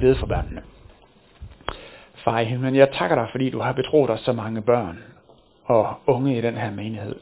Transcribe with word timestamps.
bede 0.00 0.16
for 0.16 0.26
børnene. 0.26 0.62
Far 2.14 2.40
i 2.40 2.44
himlen, 2.44 2.74
jeg 2.74 2.88
takker 2.92 3.16
dig, 3.16 3.28
fordi 3.30 3.50
du 3.50 3.60
har 3.60 3.72
betroet 3.72 4.10
os 4.10 4.20
så 4.20 4.32
mange 4.32 4.62
børn 4.62 4.98
og 5.64 5.94
unge 6.06 6.38
i 6.38 6.40
den 6.40 6.54
her 6.54 6.70
menighed. 6.70 7.16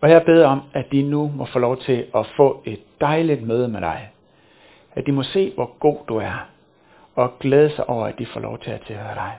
Og 0.00 0.10
jeg 0.10 0.22
beder 0.24 0.46
om, 0.46 0.62
at 0.74 0.92
de 0.92 1.02
nu 1.02 1.32
må 1.34 1.44
få 1.44 1.58
lov 1.58 1.76
til 1.76 2.06
at 2.14 2.26
få 2.36 2.62
et 2.64 2.80
dejligt 3.00 3.42
møde 3.42 3.68
med 3.68 3.80
dig. 3.80 4.10
At 4.94 5.06
de 5.06 5.12
må 5.12 5.22
se, 5.22 5.52
hvor 5.54 5.76
god 5.78 5.96
du 6.08 6.16
er, 6.16 6.48
og 7.14 7.38
glæde 7.38 7.70
sig 7.76 7.88
over, 7.88 8.06
at 8.06 8.18
de 8.18 8.26
får 8.26 8.40
lov 8.40 8.58
til 8.58 8.70
at 8.70 8.80
tilhøre 8.86 9.14
dig. 9.14 9.32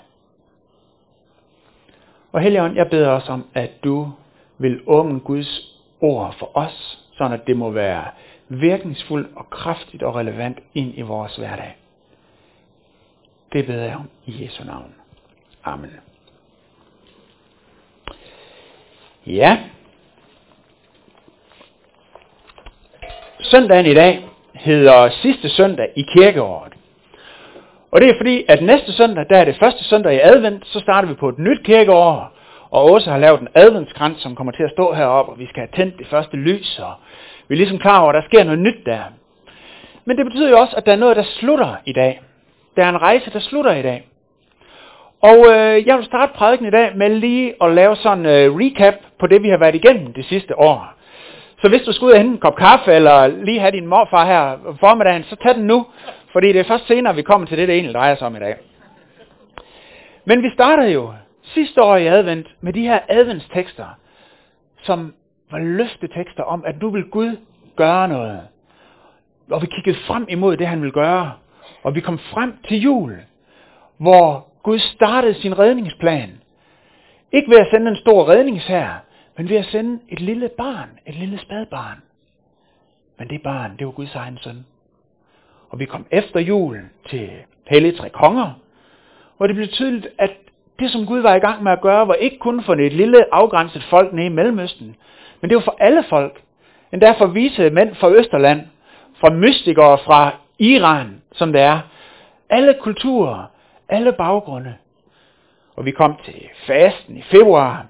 Og 2.32 2.42
Helligånd, 2.42 2.76
jeg 2.76 2.90
beder 2.90 3.10
også 3.10 3.32
om, 3.32 3.46
at 3.54 3.84
du 3.84 4.12
vil 4.58 4.82
åbne 4.88 5.20
Guds 5.20 5.80
ord 6.02 6.36
for 6.40 6.58
os, 6.58 7.06
sådan 7.18 7.40
at 7.40 7.48
det 7.48 7.58
må 7.58 7.72
være 7.72 8.04
virkningsfuldt 8.50 9.28
og 9.36 9.50
kraftigt 9.50 10.04
og 10.04 10.16
relevant 10.16 10.60
ind 10.74 10.94
i 10.98 11.02
vores 11.02 11.36
hverdag. 11.36 11.79
Det 13.54 13.66
beder 13.66 13.84
jeg 13.84 13.96
om 13.96 14.10
i 14.26 14.44
Jesu 14.44 14.64
navn. 14.64 14.94
Amen. 15.64 15.92
Ja. 19.28 19.58
Søndagen 23.40 23.86
i 23.86 23.94
dag 23.94 24.30
hedder 24.54 25.10
sidste 25.10 25.50
søndag 25.50 25.90
i 25.96 26.02
kirkeåret. 26.02 26.74
Og 27.92 28.02
det 28.02 28.10
er 28.10 28.14
fordi, 28.18 28.46
at 28.48 28.62
næste 28.62 28.94
søndag, 28.94 29.26
der 29.30 29.38
er 29.38 29.46
det 29.46 29.58
første 29.60 29.84
søndag 29.84 30.16
i 30.16 30.20
advent, 30.20 30.68
så 30.68 30.80
starter 30.80 31.08
vi 31.08 31.14
på 31.14 31.30
et 31.30 31.40
nyt 31.40 31.64
kirkeår, 31.64 32.34
og 32.72 32.84
også 32.84 33.12
har 33.12 33.18
lavet 33.18 33.42
en 33.42 33.48
adventskrans, 33.56 34.22
som 34.22 34.36
kommer 34.36 34.52
til 34.52 34.64
at 34.64 34.72
stå 34.72 34.94
heroppe, 34.94 35.32
og 35.32 35.40
vi 35.40 35.46
skal 35.46 35.60
have 35.60 35.76
tændt 35.76 36.00
det 36.00 36.08
første 36.08 36.38
lys, 36.38 36.80
og 36.80 36.94
vi 37.48 37.56
er 37.56 37.58
ligesom 37.58 37.80
klar 37.80 38.00
over, 38.00 38.10
at 38.10 38.24
der 38.24 38.28
sker 38.30 38.44
noget 38.44 38.60
nyt 38.60 38.86
der. 38.86 39.04
Men 40.06 40.18
det 40.18 40.26
betyder 40.26 40.50
jo 40.50 40.60
også, 40.60 40.76
at 40.76 40.86
der 40.86 40.92
er 40.92 40.96
noget, 40.96 41.16
der 41.16 41.24
slutter 41.24 41.76
i 41.86 41.94
dag. 41.94 42.22
Der 42.80 42.86
er 42.86 42.90
en 42.90 43.02
rejse, 43.02 43.32
der 43.34 43.40
slutter 43.40 43.74
i 43.76 43.82
dag. 43.82 44.08
Og 45.22 45.38
øh, 45.50 45.88
jeg 45.88 45.98
vil 45.98 46.06
starte 46.06 46.34
prædiken 46.34 46.68
i 46.68 46.70
dag 46.70 46.98
med 46.98 47.10
lige 47.10 47.54
at 47.64 47.72
lave 47.72 47.96
sådan 47.96 48.20
en 48.20 48.26
øh, 48.26 48.56
recap 48.56 48.94
på 49.20 49.28
det, 49.28 49.44
vi 49.44 49.50
har 49.50 49.58
været 49.58 49.76
igennem 49.76 50.14
det 50.14 50.26
sidste 50.26 50.60
år. 50.60 50.94
Så 51.62 51.70
hvis 51.70 51.82
du 51.82 51.94
skulle 51.94 52.08
ud 52.08 52.14
og 52.14 52.18
hente 52.18 52.34
en 52.34 52.40
kop 52.40 52.56
kaffe, 52.56 52.94
eller 52.94 53.28
lige 53.28 53.60
have 53.60 53.72
din 53.72 53.88
morfar 53.88 54.26
her 54.26 54.76
formiddagen, 54.80 55.24
så 55.24 55.36
tag 55.36 55.56
den 55.56 55.68
nu, 55.68 55.86
fordi 56.32 56.48
det 56.48 56.60
er 56.60 56.64
først 56.64 56.88
senere, 56.88 57.16
vi 57.16 57.22
kommer 57.22 57.48
til 57.48 57.58
det, 57.58 57.68
det 57.68 57.76
egentlig 57.76 57.94
drejer 57.94 58.16
sig 58.16 58.28
om 58.28 58.36
i 58.36 58.40
dag. 58.40 58.56
Men 60.26 60.44
vi 60.44 60.50
startede 60.54 60.92
jo 60.92 61.14
sidste 61.44 61.84
år 61.84 61.96
i 61.96 62.08
advent 62.08 62.48
med 62.62 62.74
de 62.74 62.82
her 62.82 63.00
adventstekster, 63.10 63.86
som 64.84 65.14
var 65.52 65.60
løftetekster 65.60 66.44
om, 66.44 66.64
at 66.66 66.82
nu 66.82 66.90
vil 66.90 67.04
Gud 67.04 67.38
gøre 67.76 68.08
noget. 68.08 68.40
Og 69.52 69.62
vi 69.62 69.68
kiggede 69.68 69.98
frem 70.08 70.26
imod 70.30 70.58
det, 70.58 70.68
han 70.68 70.82
vil 70.82 70.92
gøre. 70.92 71.32
Og 71.84 71.96
vi 71.96 72.02
kom 72.02 72.18
frem 72.18 72.54
til 72.68 72.82
jul, 72.82 73.18
hvor 73.98 74.48
Gud 74.64 74.80
startede 74.80 75.34
sin 75.34 75.60
redningsplan. 75.60 76.30
Ikke 77.32 77.52
ved 77.52 77.58
at 77.58 77.68
sende 77.72 77.92
en 77.92 77.98
stor 77.98 78.30
redningshær, 78.30 79.04
men 79.38 79.50
ved 79.50 79.58
at 79.58 79.66
sende 79.66 80.00
et 80.10 80.20
lille 80.20 80.50
barn, 80.58 80.90
et 81.08 81.16
lille 81.16 81.40
spædbarn. 81.40 82.02
Men 83.20 83.30
det 83.30 83.42
barn, 83.44 83.78
det 83.80 83.86
var 83.86 83.92
Guds 83.92 84.16
egen 84.16 84.38
søn. 84.38 84.66
Og 85.70 85.80
vi 85.80 85.86
kom 85.86 86.06
efter 86.12 86.40
julen 86.40 86.90
til 87.10 87.30
Hellige 87.68 87.98
Tre 87.98 88.10
Konger, 88.10 88.52
hvor 89.38 89.48
det 89.48 89.56
blev 89.56 89.68
tydeligt, 89.68 90.08
at 90.18 90.32
det, 90.80 90.92
som 90.92 91.06
Gud 91.06 91.20
var 91.20 91.36
i 91.36 91.40
gang 91.40 91.64
med 91.64 91.72
at 91.72 91.82
gøre, 91.82 92.08
var 92.08 92.14
ikke 92.14 92.38
kun 92.38 92.64
for 92.64 92.74
et 92.74 92.94
lille 92.94 93.34
afgrænset 93.34 93.84
folk 93.84 94.14
nede 94.14 94.26
i 94.26 94.30
Mellemøsten, 94.30 94.96
men 95.42 95.50
det 95.50 95.56
var 95.56 95.62
for 95.62 95.76
alle 95.80 96.04
folk. 96.10 96.42
Endda 96.94 97.12
for 97.12 97.28
vise 97.28 97.70
mænd 97.70 97.96
fra 97.96 98.12
Østerland, 98.12 98.62
fra 99.20 99.30
mystikere 99.30 99.98
fra 99.98 100.34
Iran, 100.60 101.19
som 101.32 101.52
det 101.52 101.62
er. 101.62 101.80
Alle 102.50 102.76
kulturer, 102.82 103.46
alle 103.90 104.14
baggrunde. 104.14 104.76
Og 105.76 105.86
vi 105.86 105.92
kom 105.92 106.18
til 106.26 106.50
fasten 106.68 107.18
i 107.18 107.22
februar, 107.22 107.86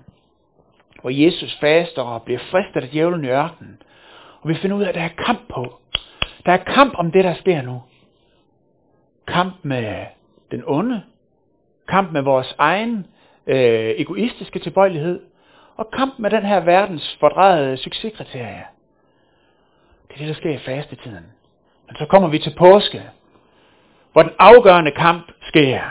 hvor 1.02 1.10
Jesus 1.10 1.58
faster 1.60 2.02
og 2.02 2.24
bliver 2.24 2.40
fristet 2.40 2.84
af 2.84 2.90
djævlen 2.90 3.26
i 3.26 3.28
ørkenen. 3.28 3.82
Og 4.42 4.50
vi 4.50 4.56
finder 4.56 4.78
ud 4.78 4.84
af, 4.84 4.90
at 4.90 4.96
der 4.96 5.02
er 5.02 5.24
kamp 5.26 5.40
på. 5.50 5.80
Der 6.46 6.52
er 6.52 6.58
kamp 6.58 6.94
om 6.98 7.12
det, 7.12 7.24
der 7.24 7.34
sker 7.34 7.62
nu. 7.62 7.82
Kamp 9.28 9.54
med 9.62 10.06
den 10.52 10.64
onde. 10.68 11.04
Kamp 11.88 12.12
med 12.12 12.22
vores 12.22 12.56
egen 12.58 13.08
øh, 13.48 13.94
egoistiske 13.98 14.60
tilbøjelighed. 14.60 15.22
Og 15.76 15.92
kamp 15.92 16.20
med 16.20 16.30
den 16.30 16.46
her 16.46 16.60
verdens 16.60 17.18
fordrejede 17.20 17.78
succeskriterie. 17.78 18.66
Det 20.08 20.14
er 20.14 20.18
det, 20.18 20.28
der 20.28 20.34
sker 20.34 20.50
i 20.50 20.58
fastetiden. 20.58 21.26
Men 21.88 21.96
så 21.96 22.06
kommer 22.06 22.30
vi 22.30 22.40
til 22.40 22.56
påske, 22.58 23.04
hvor 24.14 24.22
den 24.22 24.32
afgørende 24.40 24.92
kamp 24.92 25.32
sker. 25.48 25.82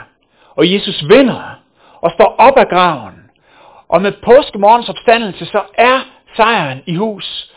Og 0.55 0.73
Jesus 0.73 1.03
vinder 1.09 1.59
og 2.01 2.11
står 2.11 2.35
op 2.37 2.57
af 2.57 2.67
graven. 2.67 3.31
Og 3.89 4.01
med 4.01 4.11
påskemorgens 4.23 4.89
opstandelse, 4.89 5.45
så 5.45 5.61
er 5.73 5.99
sejren 6.35 6.81
i 6.85 6.95
hus. 6.95 7.53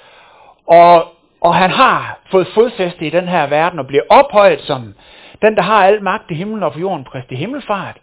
Og, 0.67 1.07
og 1.41 1.55
han 1.55 1.71
har 1.71 2.21
fået 2.31 2.47
fodfæste 2.55 3.07
i 3.07 3.11
den 3.11 3.29
her 3.29 3.47
verden 3.47 3.79
og 3.79 3.87
bliver 3.87 4.03
ophøjet 4.09 4.61
som 4.61 4.95
den, 5.43 5.57
der 5.57 5.63
har 5.63 5.85
al 5.85 6.03
magt 6.03 6.31
i 6.31 6.35
himlen 6.35 6.63
og 6.63 6.73
på 6.73 6.81
jorden, 6.81 7.05
Kristi 7.05 7.35
himmelfart. 7.35 7.97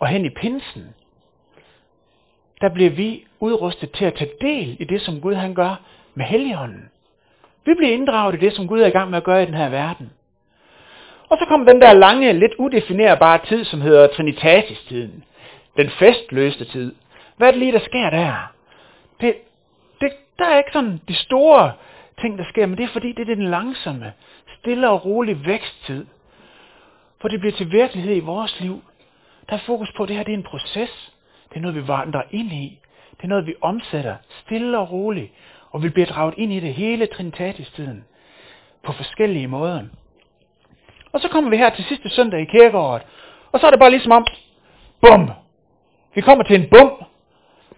Og 0.00 0.06
hen 0.06 0.24
i 0.24 0.30
pinsen, 0.30 0.94
der 2.60 2.68
bliver 2.68 2.90
vi 2.90 3.24
udrustet 3.40 3.90
til 3.90 4.04
at 4.04 4.14
tage 4.14 4.30
del 4.40 4.76
i 4.80 4.84
det, 4.84 5.02
som 5.02 5.20
Gud 5.20 5.34
han 5.34 5.54
gør 5.54 5.80
med 6.14 6.24
Helligånden. 6.24 6.90
Vi 7.64 7.74
bliver 7.74 7.92
inddraget 7.92 8.34
i 8.34 8.38
det, 8.38 8.52
som 8.52 8.68
Gud 8.68 8.80
er 8.80 8.86
i 8.86 8.90
gang 8.90 9.10
med 9.10 9.18
at 9.18 9.24
gøre 9.24 9.42
i 9.42 9.46
den 9.46 9.54
her 9.54 9.68
verden. 9.68 10.10
Og 11.30 11.38
så 11.38 11.44
kom 11.48 11.66
den 11.66 11.80
der 11.80 11.92
lange, 11.92 12.32
lidt 12.32 12.54
udefinerbare 12.58 13.40
tid, 13.46 13.64
som 13.64 13.80
hedder 13.80 14.06
Trinitatis-tiden. 14.06 15.24
Den 15.76 15.90
festløste 15.90 16.64
tid. 16.64 16.94
Hvad 17.36 17.48
er 17.48 17.52
det 17.52 17.60
lige, 17.60 17.72
der 17.72 17.80
sker 17.80 18.10
der? 18.10 18.52
Det, 19.20 19.34
det, 20.00 20.12
der 20.38 20.44
er 20.44 20.58
ikke 20.58 20.72
sådan 20.72 21.00
de 21.08 21.14
store 21.14 21.72
ting, 22.20 22.38
der 22.38 22.44
sker, 22.44 22.66
men 22.66 22.78
det 22.78 22.84
er 22.84 22.88
fordi, 22.92 23.12
det 23.12 23.28
er 23.28 23.34
den 23.34 23.50
langsomme, 23.50 24.12
stille 24.58 24.90
og 24.90 25.04
rolige 25.04 25.46
væksttid. 25.46 26.06
For 27.20 27.28
det 27.28 27.40
bliver 27.40 27.52
til 27.52 27.72
virkelighed 27.72 28.16
i 28.16 28.20
vores 28.20 28.60
liv. 28.60 28.82
Der 29.48 29.54
er 29.56 29.60
fokus 29.66 29.92
på, 29.96 30.02
at 30.02 30.08
det 30.08 30.16
her 30.16 30.24
det 30.24 30.32
er 30.32 30.36
en 30.36 30.42
proces. 30.42 31.12
Det 31.48 31.56
er 31.56 31.60
noget, 31.60 31.76
vi 31.76 31.88
vandrer 31.88 32.22
ind 32.30 32.52
i. 32.52 32.78
Det 33.16 33.24
er 33.24 33.28
noget, 33.28 33.46
vi 33.46 33.54
omsætter 33.60 34.16
stille 34.44 34.78
og 34.78 34.92
roligt. 34.92 35.32
Og 35.70 35.82
vi 35.82 35.88
bliver 35.88 36.06
draget 36.06 36.34
ind 36.36 36.52
i 36.52 36.60
det 36.60 36.74
hele 36.74 37.06
Trinitatis-tiden. 37.06 38.04
På 38.82 38.92
forskellige 38.92 39.48
måder. 39.48 39.82
Og 41.12 41.20
så 41.20 41.28
kommer 41.28 41.50
vi 41.50 41.56
her 41.56 41.70
til 41.70 41.84
sidste 41.84 42.08
søndag 42.08 42.40
i 42.40 42.44
kirkeåret. 42.44 43.02
Og 43.52 43.60
så 43.60 43.66
er 43.66 43.70
det 43.70 43.80
bare 43.80 43.90
ligesom 43.90 44.12
om, 44.12 44.26
bum! 45.00 45.30
Vi 46.14 46.20
kommer 46.20 46.44
til 46.44 46.60
en 46.60 46.68
bum. 46.70 46.92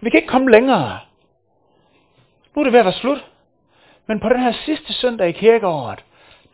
Vi 0.01 0.09
kan 0.09 0.17
ikke 0.17 0.31
komme 0.31 0.51
længere. 0.51 0.99
Nu 2.55 2.59
er 2.59 2.63
det 2.63 2.73
ved 2.73 2.79
at 2.79 2.85
være 2.85 2.93
slut. 2.93 3.25
Men 4.07 4.19
på 4.19 4.29
den 4.29 4.39
her 4.39 4.51
sidste 4.51 4.93
søndag 4.93 5.29
i 5.29 5.31
kirkeåret, 5.31 6.03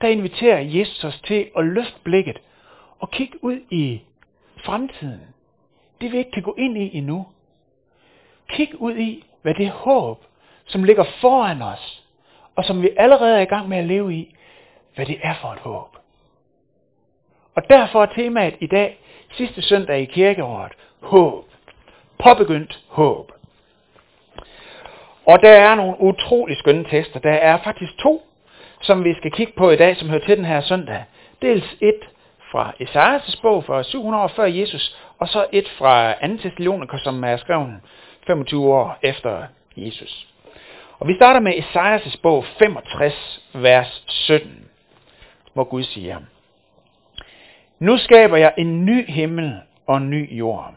der 0.02 0.08
inviterer 0.08 0.60
Jesus 0.60 1.04
os 1.04 1.22
til 1.22 1.50
at 1.58 1.66
løfte 1.66 2.00
blikket 2.04 2.38
og 3.00 3.12
kigge 3.12 3.44
ud 3.44 3.60
i 3.70 4.02
fremtiden. 4.66 5.22
Det 6.02 6.12
vi 6.12 6.18
ikke 6.18 6.32
kan 6.32 6.44
gå 6.44 6.56
ind 6.58 6.78
i 6.78 6.98
endnu. 6.98 7.28
Kig 8.50 8.82
ud 8.82 8.96
i, 8.96 9.26
hvad 9.42 9.54
det 9.54 9.70
håb, 9.70 10.24
som 10.66 10.84
ligger 10.84 11.04
foran 11.22 11.62
os, 11.62 12.04
og 12.56 12.66
som 12.66 12.82
vi 12.82 12.90
allerede 12.98 13.38
er 13.38 13.42
i 13.42 13.46
gang 13.46 13.70
med 13.70 13.78
at 13.78 13.86
leve 13.86 14.14
i, 14.14 14.36
hvad 14.96 15.06
det 15.06 15.18
er 15.24 15.36
for 15.42 15.48
et 15.48 15.60
håb. 15.60 15.89
Og 17.56 17.70
derfor 17.70 18.02
er 18.02 18.06
temaet 18.06 18.56
i 18.60 18.68
dag, 18.68 19.00
sidste 19.32 19.62
søndag 19.62 20.02
i 20.02 20.06
kirkeåret, 20.06 20.72
håb. 21.02 21.46
Påbegyndt 22.24 22.80
håb. 22.88 23.32
Og 25.26 25.42
der 25.42 25.52
er 25.52 25.76
nogle 25.76 26.02
utrolig 26.02 26.58
skønne 26.58 26.86
tekster. 26.90 27.20
Der 27.20 27.32
er 27.32 27.58
faktisk 27.64 27.98
to, 27.98 28.22
som 28.82 29.04
vi 29.04 29.14
skal 29.14 29.32
kigge 29.32 29.54
på 29.58 29.70
i 29.72 29.76
dag, 29.76 29.98
som 29.98 30.10
hører 30.10 30.26
til 30.26 30.38
den 30.38 30.46
her 30.46 30.62
søndag. 30.62 31.04
Dels 31.42 31.76
et 31.82 32.00
fra 32.52 32.74
Esajas' 32.82 33.42
bog 33.42 33.64
fra 33.64 33.84
700 33.84 34.24
år 34.24 34.28
før 34.28 34.46
Jesus, 34.46 34.98
og 35.20 35.28
så 35.28 35.46
et 35.52 35.70
fra 35.78 36.28
2. 36.28 36.38
Thessaloniker, 36.38 36.98
som 36.98 37.24
er 37.24 37.38
skrevet 37.38 37.80
25 38.28 38.74
år 38.74 38.98
efter 39.02 39.44
Jesus. 39.76 40.28
Og 41.00 41.08
vi 41.08 41.16
starter 41.16 41.40
med 41.40 41.54
Esajas' 41.54 42.20
bog 42.22 42.46
65, 42.46 43.42
vers 43.54 44.04
17, 44.08 44.68
hvor 45.54 45.64
Gud 45.64 45.84
siger, 45.84 46.18
nu 47.80 47.98
skaber 47.98 48.38
jeg 48.38 48.54
en 48.58 48.86
ny 48.86 49.10
himmel 49.12 49.62
og 49.88 49.98
en 49.98 50.10
ny 50.10 50.38
jord. 50.38 50.74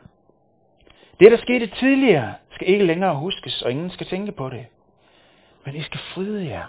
Det, 1.21 1.31
der 1.31 1.37
skete 1.37 1.67
tidligere, 1.67 2.35
skal 2.51 2.69
ikke 2.69 2.85
længere 2.85 3.15
huskes, 3.15 3.63
og 3.63 3.71
ingen 3.71 3.91
skal 3.91 4.07
tænke 4.07 4.33
på 4.33 4.49
det. 4.49 4.67
Men 5.65 5.77
I 5.77 5.83
skal 5.83 6.01
fryde 6.15 6.47
jer 6.47 6.65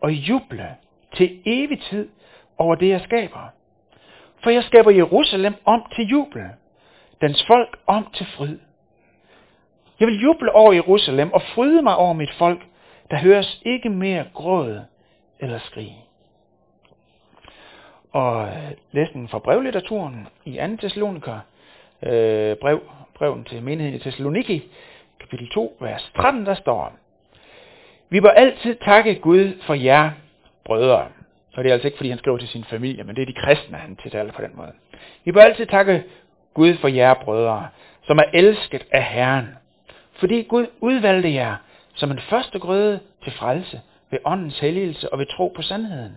og 0.00 0.12
juble 0.12 0.76
til 1.14 1.42
evig 1.46 1.80
tid 1.80 2.08
over 2.58 2.74
det, 2.74 2.88
jeg 2.88 3.00
skaber. 3.00 3.52
For 4.42 4.50
jeg 4.50 4.64
skaber 4.64 4.90
Jerusalem 4.90 5.54
om 5.64 5.84
til 5.94 6.04
jubel, 6.04 6.42
dens 7.20 7.46
folk 7.46 7.78
om 7.86 8.06
til 8.14 8.26
fryd. 8.26 8.58
Jeg 10.00 10.08
vil 10.08 10.20
juble 10.20 10.52
over 10.52 10.72
Jerusalem 10.72 11.32
og 11.32 11.42
fryde 11.42 11.82
mig 11.82 11.96
over 11.96 12.12
mit 12.12 12.34
folk. 12.38 12.66
Der 13.10 13.16
høres 13.16 13.60
ikke 13.66 13.88
mere 13.88 14.24
gråd 14.34 14.80
eller 15.40 15.58
skrig. 15.58 16.07
Og 18.12 18.48
læsningen 18.92 19.28
fra 19.28 19.38
brevlitteraturen 19.38 20.28
i 20.44 20.56
2. 20.56 20.76
Thessaloniker, 20.76 21.38
øh, 22.02 22.56
brev, 22.56 22.80
breven 23.14 23.44
til 23.44 23.62
menigheden 23.62 24.00
i 24.00 24.02
Thessaloniki, 24.02 24.68
kapitel 25.20 25.48
2, 25.48 25.76
vers 25.80 26.12
13, 26.16 26.46
der 26.46 26.54
står, 26.54 26.92
Vi 28.08 28.20
bør 28.20 28.30
altid 28.30 28.74
takke 28.74 29.14
Gud 29.14 29.52
for 29.66 29.74
jer, 29.74 30.10
brødre. 30.64 31.06
Og 31.56 31.64
det 31.64 31.70
er 31.70 31.72
altså 31.72 31.88
ikke, 31.88 31.96
fordi 31.96 32.08
han 32.08 32.18
skriver 32.18 32.38
til 32.38 32.48
sin 32.48 32.64
familie, 32.64 33.04
men 33.04 33.16
det 33.16 33.22
er 33.22 33.26
de 33.26 33.32
kristne, 33.32 33.76
han 33.76 33.96
tiltaler 33.96 34.32
på 34.32 34.42
den 34.42 34.50
måde. 34.54 34.72
Vi 35.24 35.32
bør 35.32 35.40
altid 35.40 35.66
takke 35.66 36.04
Gud 36.54 36.74
for 36.74 36.88
jer, 36.88 37.14
brødre, 37.14 37.68
som 38.06 38.18
er 38.18 38.24
elsket 38.34 38.86
af 38.90 39.04
Herren. 39.04 39.48
Fordi 40.12 40.42
Gud 40.42 40.66
udvalgte 40.80 41.34
jer 41.34 41.56
som 41.94 42.10
en 42.10 42.20
første 42.20 42.58
grøde 42.58 43.00
til 43.24 43.32
frelse 43.32 43.80
ved 44.10 44.18
åndens 44.24 44.58
helligelse 44.58 45.12
og 45.12 45.18
ved 45.18 45.26
tro 45.26 45.52
på 45.56 45.62
sandheden. 45.62 46.16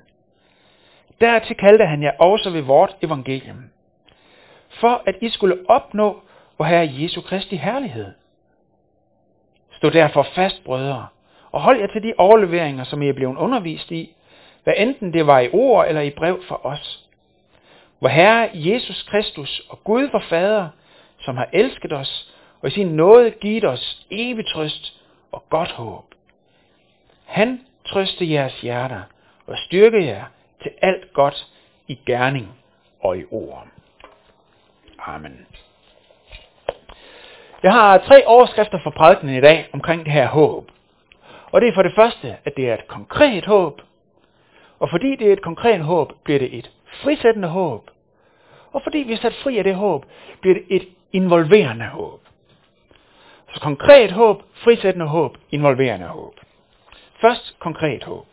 Dertil 1.21 1.56
kaldte 1.56 1.85
han 1.85 2.03
jer 2.03 2.12
også 2.19 2.50
ved 2.50 2.62
vort 2.62 2.95
evangelium, 3.01 3.69
for 4.69 5.03
at 5.06 5.15
I 5.21 5.29
skulle 5.29 5.57
opnå 5.68 6.21
vor 6.57 6.65
Herre 6.65 6.89
Jesu 6.91 7.21
Kristi 7.21 7.56
herlighed. 7.56 8.13
Stå 9.77 9.89
derfor 9.89 10.23
fast, 10.23 10.63
brødre, 10.63 11.07
og 11.51 11.62
hold 11.62 11.79
jer 11.79 11.88
til 11.88 12.03
de 12.03 12.13
overleveringer, 12.18 12.83
som 12.83 13.01
I 13.01 13.09
er 13.09 13.13
blevet 13.13 13.38
undervist 13.38 13.91
i, 13.91 14.15
hvad 14.63 14.73
enten 14.77 15.13
det 15.13 15.27
var 15.27 15.39
i 15.39 15.50
ord 15.53 15.88
eller 15.88 16.01
i 16.01 16.09
brev 16.09 16.44
fra 16.47 16.59
os. 16.65 17.07
Hvor 18.00 18.09
Herre 18.09 18.50
Jesus 18.53 19.03
Kristus 19.03 19.62
og 19.69 19.83
Gud 19.83 20.09
vor 20.12 20.24
Fader, 20.29 20.67
som 21.19 21.38
har 21.38 21.50
elsket 21.53 21.94
os 21.94 22.33
og 22.62 22.67
i 22.67 22.71
sin 22.71 22.88
nåde 22.88 23.31
givet 23.31 23.65
os 23.65 24.07
evig 24.12 24.45
trøst 24.53 25.01
og 25.31 25.44
godt 25.50 25.71
håb. 25.71 26.06
Han 27.25 27.62
trøste 27.85 28.31
jeres 28.31 28.62
hjerter 28.62 29.01
og 29.47 29.57
styrke 29.57 30.06
jer 30.06 30.24
til 30.61 30.71
alt 30.81 31.13
godt 31.13 31.47
i 31.87 31.99
gerning 32.05 32.47
og 32.99 33.17
i 33.17 33.23
ord. 33.31 33.67
Amen. 34.99 35.47
Jeg 37.63 37.71
har 37.71 37.97
tre 37.97 38.25
overskrifter 38.25 38.79
for 38.83 38.89
prædikenen 38.89 39.35
i 39.35 39.41
dag 39.41 39.69
omkring 39.73 40.05
det 40.05 40.13
her 40.13 40.27
håb. 40.27 40.71
Og 41.51 41.61
det 41.61 41.69
er 41.69 41.73
for 41.73 41.81
det 41.81 41.95
første, 41.95 42.37
at 42.45 42.57
det 42.57 42.69
er 42.69 42.73
et 42.73 42.87
konkret 42.87 43.45
håb. 43.45 43.81
Og 44.79 44.89
fordi 44.89 45.15
det 45.15 45.27
er 45.27 45.33
et 45.33 45.41
konkret 45.41 45.81
håb, 45.81 46.13
bliver 46.23 46.39
det 46.39 46.57
et 46.57 46.71
frisættende 47.03 47.47
håb. 47.47 47.89
Og 48.71 48.81
fordi 48.83 48.97
vi 48.97 49.13
er 49.13 49.17
sat 49.17 49.33
fri 49.43 49.57
af 49.57 49.63
det 49.63 49.75
håb, 49.75 50.05
bliver 50.41 50.53
det 50.53 50.63
et 50.69 50.87
involverende 51.13 51.85
håb. 51.85 52.19
Så 53.53 53.61
konkret 53.61 54.11
håb, 54.11 54.43
frisættende 54.53 55.07
håb, 55.07 55.37
involverende 55.51 56.07
håb. 56.07 56.33
Først 57.21 57.59
konkret 57.59 58.03
håb. 58.03 58.25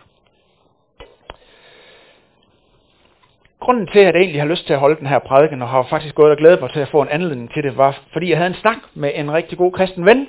Grunden 3.60 3.87
til, 3.87 3.99
at 3.99 4.14
jeg 4.14 4.20
egentlig 4.20 4.40
har 4.40 4.49
lyst 4.49 4.66
til 4.66 4.72
at 4.72 4.78
holde 4.78 4.99
den 4.99 5.06
her 5.06 5.19
prædiken, 5.19 5.62
og 5.62 5.69
har 5.69 5.82
faktisk 5.82 6.14
gået 6.14 6.31
og 6.31 6.37
glædet 6.37 6.60
mig 6.60 6.70
til 6.70 6.81
at 6.81 6.88
få 6.88 7.02
en 7.02 7.08
anledning 7.08 7.52
til 7.52 7.62
det, 7.62 7.76
var, 7.76 7.99
fordi 8.12 8.31
jeg 8.31 8.37
havde 8.38 8.50
en 8.50 8.60
snak 8.60 8.76
med 8.94 9.10
en 9.14 9.32
rigtig 9.32 9.58
god 9.58 9.72
kristen 9.72 10.06
ven 10.06 10.26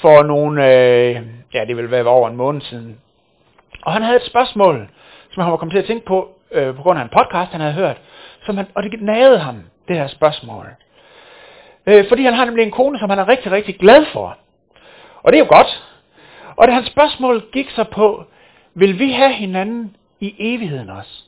for 0.00 0.22
nogle, 0.22 0.66
øh, 0.66 1.22
ja, 1.54 1.64
det 1.64 1.76
ville 1.76 1.90
være 1.90 2.04
over 2.04 2.28
en 2.28 2.36
måned 2.36 2.60
siden. 2.60 2.98
Og 3.82 3.92
han 3.92 4.02
havde 4.02 4.16
et 4.16 4.26
spørgsmål, 4.26 4.88
som 5.30 5.42
han 5.42 5.50
var 5.50 5.56
kommet 5.56 5.72
til 5.72 5.78
at 5.78 5.84
tænke 5.84 6.06
på, 6.06 6.28
øh, 6.52 6.76
på 6.76 6.82
grund 6.82 6.98
af 6.98 7.02
en 7.02 7.10
podcast, 7.18 7.52
han 7.52 7.60
havde 7.60 7.74
hørt, 7.74 7.96
som 8.42 8.56
han, 8.56 8.66
og 8.74 8.82
det 8.82 9.02
nagede 9.02 9.38
ham, 9.38 9.56
det 9.88 9.96
her 9.96 10.06
spørgsmål. 10.06 10.66
Øh, 11.86 12.08
fordi 12.08 12.22
han 12.24 12.34
har 12.34 12.44
nemlig 12.44 12.62
en 12.62 12.70
kone, 12.70 12.98
som 12.98 13.10
han 13.10 13.18
er 13.18 13.28
rigtig, 13.28 13.52
rigtig 13.52 13.78
glad 13.78 14.06
for. 14.12 14.36
Og 15.22 15.32
det 15.32 15.38
er 15.38 15.44
jo 15.44 15.56
godt. 15.56 15.82
Og 16.56 16.66
det 16.66 16.74
hans 16.74 16.86
spørgsmål 16.86 17.44
gik 17.52 17.70
så 17.70 17.84
på, 17.84 18.24
vil 18.74 18.98
vi 18.98 19.10
have 19.10 19.32
hinanden 19.32 19.96
i 20.20 20.34
evigheden 20.38 20.90
også? 20.90 21.25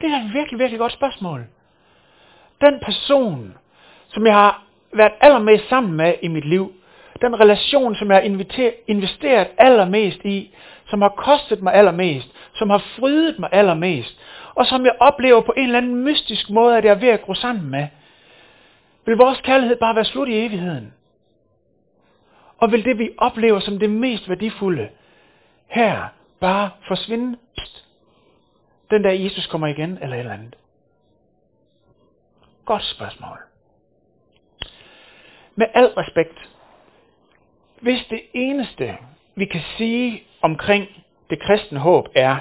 Det 0.00 0.10
er 0.10 0.16
et 0.16 0.34
virkelig, 0.34 0.58
virkelig 0.58 0.78
godt 0.78 0.92
spørgsmål. 0.92 1.46
Den 2.60 2.80
person, 2.84 3.54
som 4.08 4.26
jeg 4.26 4.34
har 4.34 4.62
været 4.92 5.12
allermest 5.20 5.68
sammen 5.68 5.92
med 5.92 6.14
i 6.22 6.28
mit 6.28 6.44
liv, 6.44 6.72
den 7.20 7.40
relation, 7.40 7.94
som 7.94 8.10
jeg 8.10 8.16
har 8.16 8.22
investeret 8.88 9.48
allermest 9.58 10.24
i, 10.24 10.54
som 10.86 11.02
har 11.02 11.08
kostet 11.08 11.62
mig 11.62 11.74
allermest, 11.74 12.28
som 12.54 12.70
har 12.70 12.78
frydet 12.78 13.38
mig 13.38 13.48
allermest, 13.52 14.20
og 14.54 14.66
som 14.66 14.84
jeg 14.84 14.96
oplever 15.00 15.40
på 15.40 15.54
en 15.56 15.64
eller 15.64 15.78
anden 15.78 16.04
mystisk 16.04 16.50
måde, 16.50 16.76
at 16.78 16.84
jeg 16.84 16.90
er 16.90 16.98
ved 16.98 17.08
at 17.08 17.22
gro 17.22 17.34
sammen 17.34 17.70
med, 17.70 17.86
vil 19.06 19.16
vores 19.16 19.40
kærlighed 19.40 19.76
bare 19.76 19.94
være 19.94 20.04
slut 20.04 20.28
i 20.28 20.46
evigheden. 20.46 20.92
Og 22.58 22.72
vil 22.72 22.84
det, 22.84 22.98
vi 22.98 23.10
oplever 23.18 23.60
som 23.60 23.78
det 23.78 23.90
mest 23.90 24.28
værdifulde, 24.28 24.88
her 25.66 26.02
bare 26.40 26.70
forsvinde? 26.88 27.38
Pst. 27.56 27.85
Den 28.90 29.04
der 29.04 29.10
Jesus 29.10 29.46
kommer 29.46 29.66
igen, 29.66 29.98
eller 30.02 30.16
et 30.16 30.20
eller 30.20 30.32
andet. 30.32 30.56
Godt 32.64 32.84
spørgsmål. 32.84 33.38
Med 35.54 35.66
al 35.74 35.86
respekt. 35.86 36.48
Hvis 37.80 38.06
det 38.10 38.20
eneste, 38.34 38.98
vi 39.34 39.44
kan 39.44 39.60
sige 39.76 40.22
omkring 40.42 40.86
det 41.30 41.42
kristne 41.42 41.78
håb, 41.78 42.08
er, 42.14 42.36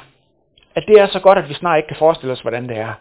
at 0.75 0.83
det 0.87 0.99
er 0.99 1.07
så 1.07 1.19
godt, 1.19 1.37
at 1.37 1.49
vi 1.49 1.53
snart 1.53 1.77
ikke 1.77 1.87
kan 1.87 1.97
forestille 1.97 2.33
os, 2.33 2.41
hvordan 2.41 2.69
det 2.69 2.77
er. 2.77 2.93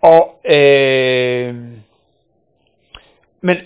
Og, 0.00 0.40
øh, 0.44 1.54
men, 3.40 3.56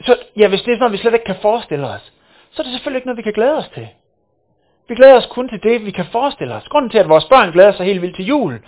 så, 0.00 0.18
ja, 0.36 0.48
hvis 0.48 0.62
det 0.62 0.72
er 0.72 0.78
sådan 0.78 0.92
vi 0.92 0.96
slet 0.96 1.12
ikke 1.12 1.24
kan 1.24 1.42
forestille 1.42 1.86
os, 1.86 2.12
så 2.50 2.62
er 2.62 2.64
det 2.64 2.72
selvfølgelig 2.72 2.98
ikke 2.98 3.06
noget, 3.06 3.18
vi 3.18 3.22
kan 3.22 3.32
glæde 3.32 3.56
os 3.56 3.68
til. 3.74 3.88
Vi 4.88 4.94
glæder 4.94 5.16
os 5.16 5.26
kun 5.26 5.48
til 5.48 5.62
det, 5.62 5.86
vi 5.86 5.90
kan 5.90 6.06
forestille 6.12 6.54
os. 6.54 6.68
Grunden 6.68 6.90
til, 6.90 6.98
at 6.98 7.08
vores 7.08 7.24
børn 7.24 7.52
glæder 7.52 7.72
sig 7.72 7.86
helt 7.86 8.02
vildt 8.02 8.16
til 8.16 8.26
jul, 8.26 8.60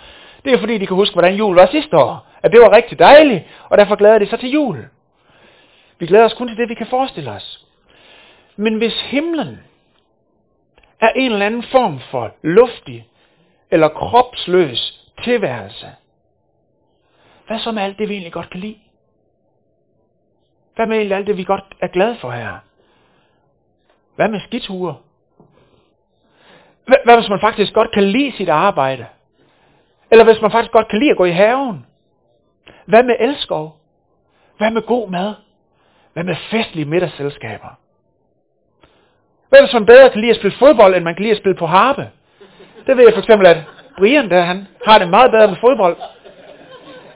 det 0.45 0.53
er 0.53 0.59
fordi, 0.59 0.77
de 0.77 0.87
kan 0.87 0.95
huske, 0.95 1.13
hvordan 1.13 1.35
jul 1.35 1.55
var 1.55 1.65
sidste 1.65 1.97
år. 1.97 2.27
At 2.43 2.51
det 2.51 2.61
var 2.61 2.75
rigtig 2.75 2.99
dejligt, 2.99 3.43
og 3.69 3.77
derfor 3.77 3.95
glæder 3.95 4.19
de 4.19 4.29
sig 4.29 4.39
til 4.39 4.51
jul. 4.51 4.85
Vi 5.99 6.07
glæder 6.07 6.25
os 6.25 6.33
kun 6.33 6.47
til 6.47 6.57
det, 6.57 6.69
vi 6.69 6.73
kan 6.73 6.87
forestille 6.87 7.31
os. 7.31 7.65
Men 8.55 8.77
hvis 8.77 9.01
himlen 9.01 9.59
er 10.99 11.09
en 11.09 11.31
eller 11.31 11.45
anden 11.45 11.63
form 11.63 11.99
for 11.99 12.31
luftig 12.41 13.07
eller 13.71 13.87
kropsløs 13.87 15.09
tilværelse, 15.23 15.87
hvad 17.47 17.59
så 17.59 17.71
med 17.71 17.83
alt 17.83 17.97
det, 17.97 18.09
vi 18.09 18.13
egentlig 18.13 18.33
godt 18.33 18.49
kan 18.49 18.59
lide? 18.59 18.77
Hvad 20.75 20.87
med 20.87 21.11
alt 21.11 21.27
det, 21.27 21.37
vi 21.37 21.43
godt 21.43 21.63
er 21.79 21.87
glade 21.87 22.15
for 22.15 22.31
her? 22.31 22.57
Hvad 24.15 24.27
med 24.27 24.39
skiture? 24.39 24.95
Hvad 27.03 27.15
hvis 27.15 27.29
man 27.29 27.39
faktisk 27.39 27.73
godt 27.73 27.91
kan 27.91 28.03
lide 28.03 28.31
sit 28.37 28.49
arbejde? 28.49 29.05
Eller 30.11 30.25
hvis 30.25 30.41
man 30.41 30.51
faktisk 30.51 30.71
godt 30.71 30.87
kan 30.87 30.99
lide 30.99 31.11
at 31.11 31.17
gå 31.17 31.25
i 31.25 31.31
haven? 31.31 31.85
Hvad 32.85 33.03
med 33.03 33.15
elskov? 33.19 33.77
Hvad 34.57 34.71
med 34.71 34.81
god 34.81 35.09
mad? 35.09 35.33
Hvad 36.13 36.23
med 36.23 36.35
festlige 36.51 36.85
middagsselskaber? 36.85 37.77
Hvad 39.49 39.61
hvis 39.61 39.73
man 39.73 39.85
bedre 39.85 40.09
kan 40.09 40.21
lide 40.21 40.31
at 40.31 40.37
spille 40.37 40.57
fodbold, 40.57 40.95
end 40.95 41.03
man 41.03 41.15
kan 41.15 41.23
lide 41.23 41.31
at 41.31 41.37
spille 41.37 41.55
på 41.55 41.65
harpe? 41.65 42.09
Det 42.87 42.97
ved 42.97 43.03
jeg 43.03 43.13
for 43.13 43.21
eksempel, 43.21 43.47
at 43.47 43.57
Brian 43.97 44.29
der, 44.29 44.41
han 44.41 44.67
har 44.85 44.97
det 44.97 45.09
meget 45.09 45.31
bedre 45.31 45.47
med 45.47 45.57
fodbold. 45.61 45.97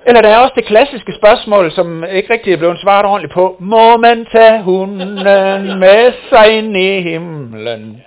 Eller 0.05 0.21
der 0.21 0.29
er 0.29 0.37
også 0.37 0.53
det 0.55 0.65
klassiske 0.65 1.13
spørgsmål, 1.13 1.71
som 1.71 2.03
ikke 2.03 2.33
rigtig 2.33 2.53
er 2.53 2.57
blevet 2.57 2.79
svaret 2.79 3.05
ordentligt 3.05 3.33
på. 3.33 3.55
Må 3.59 3.97
man 3.97 4.25
tage 4.25 4.61
hunden 4.63 5.13
med 5.79 6.13
sig 6.29 6.57
ind 6.57 6.77
i 6.77 7.01
himlen? 7.01 8.03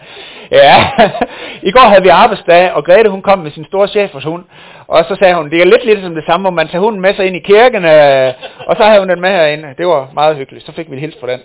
Ja, 0.50 0.76
i 1.68 1.70
går 1.70 1.88
havde 1.88 2.02
vi 2.02 2.08
arbejdsdag, 2.08 2.72
og 2.72 2.84
Grete 2.84 3.10
hun 3.10 3.22
kom 3.22 3.38
med 3.38 3.50
sin 3.50 3.64
store 3.64 3.88
chef 3.88 4.12
hos 4.12 4.24
hund, 4.24 4.44
og 4.86 5.04
så 5.04 5.16
sagde 5.20 5.34
hun, 5.34 5.50
det 5.50 5.60
er 5.60 5.64
lidt 5.64 5.84
lidt 5.84 6.00
som 6.00 6.14
det 6.14 6.24
samme, 6.24 6.48
om 6.48 6.54
man 6.54 6.68
tager 6.68 6.84
hunden 6.84 7.00
med 7.00 7.14
sig 7.14 7.26
ind 7.26 7.36
i 7.36 7.40
kirken, 7.40 7.84
øh, 7.84 8.32
og 8.66 8.76
så 8.76 8.84
havde 8.84 8.98
hun 8.98 9.08
den 9.08 9.20
med 9.20 9.30
herinde. 9.30 9.74
Det 9.78 9.86
var 9.86 10.10
meget 10.14 10.36
hyggeligt, 10.36 10.66
så 10.66 10.72
fik 10.72 10.90
vi 10.90 11.00
hils 11.00 11.16
på 11.16 11.26
den. 11.26 11.40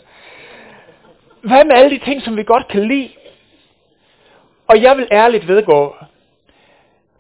Hvad 1.41 1.65
med 1.65 1.75
alle 1.75 1.89
de 1.89 2.05
ting, 2.05 2.22
som 2.22 2.38
vi 2.38 2.43
godt 2.43 2.67
kan 2.67 2.88
lide? 2.88 3.10
Og 4.67 4.81
jeg 4.81 4.98
vil 4.98 5.08
ærligt 5.12 5.48
vedgå, 5.48 5.96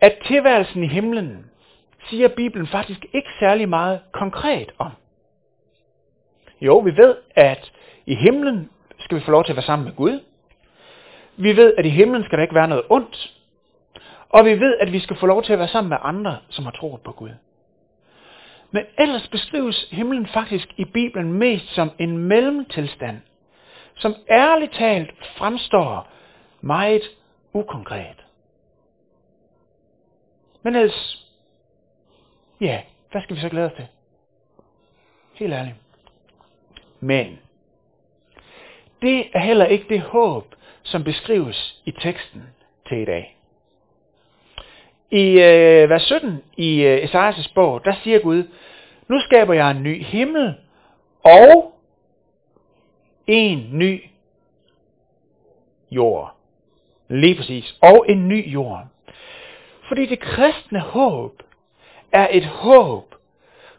at 0.01 0.13
tilværelsen 0.27 0.83
i 0.83 0.87
himlen, 0.87 1.45
siger 2.09 2.27
Bibelen 2.27 2.67
faktisk 2.67 3.05
ikke 3.13 3.29
særlig 3.39 3.69
meget 3.69 3.99
konkret 4.11 4.71
om. 4.77 4.91
Jo, 6.61 6.77
vi 6.77 6.97
ved, 6.97 7.15
at 7.35 7.71
i 8.05 8.15
himlen 8.15 8.69
skal 8.99 9.17
vi 9.17 9.23
få 9.23 9.31
lov 9.31 9.43
til 9.43 9.51
at 9.51 9.55
være 9.55 9.65
sammen 9.65 9.85
med 9.85 9.95
Gud. 9.95 10.19
Vi 11.37 11.57
ved, 11.57 11.73
at 11.77 11.85
i 11.85 11.89
himlen 11.89 12.23
skal 12.23 12.37
der 12.37 12.41
ikke 12.43 12.55
være 12.55 12.67
noget 12.67 12.83
ondt. 12.89 13.33
Og 14.29 14.45
vi 14.45 14.59
ved, 14.59 14.77
at 14.79 14.91
vi 14.91 14.99
skal 14.99 15.15
få 15.15 15.25
lov 15.25 15.43
til 15.43 15.53
at 15.53 15.59
være 15.59 15.67
sammen 15.67 15.89
med 15.89 15.97
andre, 16.01 16.37
som 16.49 16.65
har 16.65 16.71
troet 16.71 17.01
på 17.01 17.11
Gud. 17.11 17.29
Men 18.71 18.83
ellers 18.97 19.27
beskrives 19.27 19.87
himlen 19.91 20.27
faktisk 20.27 20.67
i 20.77 20.85
Bibelen 20.85 21.33
mest 21.33 21.75
som 21.75 21.91
en 21.99 22.17
mellemtilstand, 22.17 23.21
som 23.95 24.15
ærligt 24.29 24.73
talt 24.73 25.13
fremstår 25.37 26.07
meget 26.61 27.01
ukonkret. 27.53 28.25
Men 30.63 30.75
ellers, 30.75 31.27
ja, 32.61 32.81
hvad 33.11 33.21
skal 33.21 33.35
vi 33.35 33.41
så 33.41 33.49
glæde 33.49 33.65
os 33.65 33.73
til? 33.75 33.87
Helt 35.33 35.53
ærligt. 35.53 35.75
Men, 36.99 37.39
det 39.01 39.25
er 39.33 39.39
heller 39.39 39.65
ikke 39.65 39.85
det 39.89 40.01
håb, 40.01 40.55
som 40.83 41.03
beskrives 41.03 41.81
i 41.85 41.91
teksten 41.91 42.43
til 42.87 42.97
i 42.97 43.05
dag. 43.05 43.37
I 45.11 45.31
øh, 45.31 45.89
vers 45.89 46.01
17 46.01 46.43
i 46.57 46.81
øh, 46.83 47.03
Esajas' 47.03 47.53
bog, 47.55 47.85
der 47.85 47.93
siger 48.03 48.19
Gud, 48.19 48.43
nu 49.07 49.19
skaber 49.19 49.53
jeg 49.53 49.71
en 49.71 49.83
ny 49.83 50.03
himmel 50.03 50.55
og 51.23 51.73
en 53.27 53.69
ny 53.71 54.03
jord. 55.91 56.35
Lige 57.09 57.35
præcis. 57.35 57.77
Og 57.81 58.05
en 58.09 58.27
ny 58.27 58.53
jord. 58.53 58.87
Fordi 59.87 60.05
det 60.05 60.19
kristne 60.19 60.79
håb 60.79 61.43
er 62.11 62.27
et 62.31 62.45
håb 62.45 63.15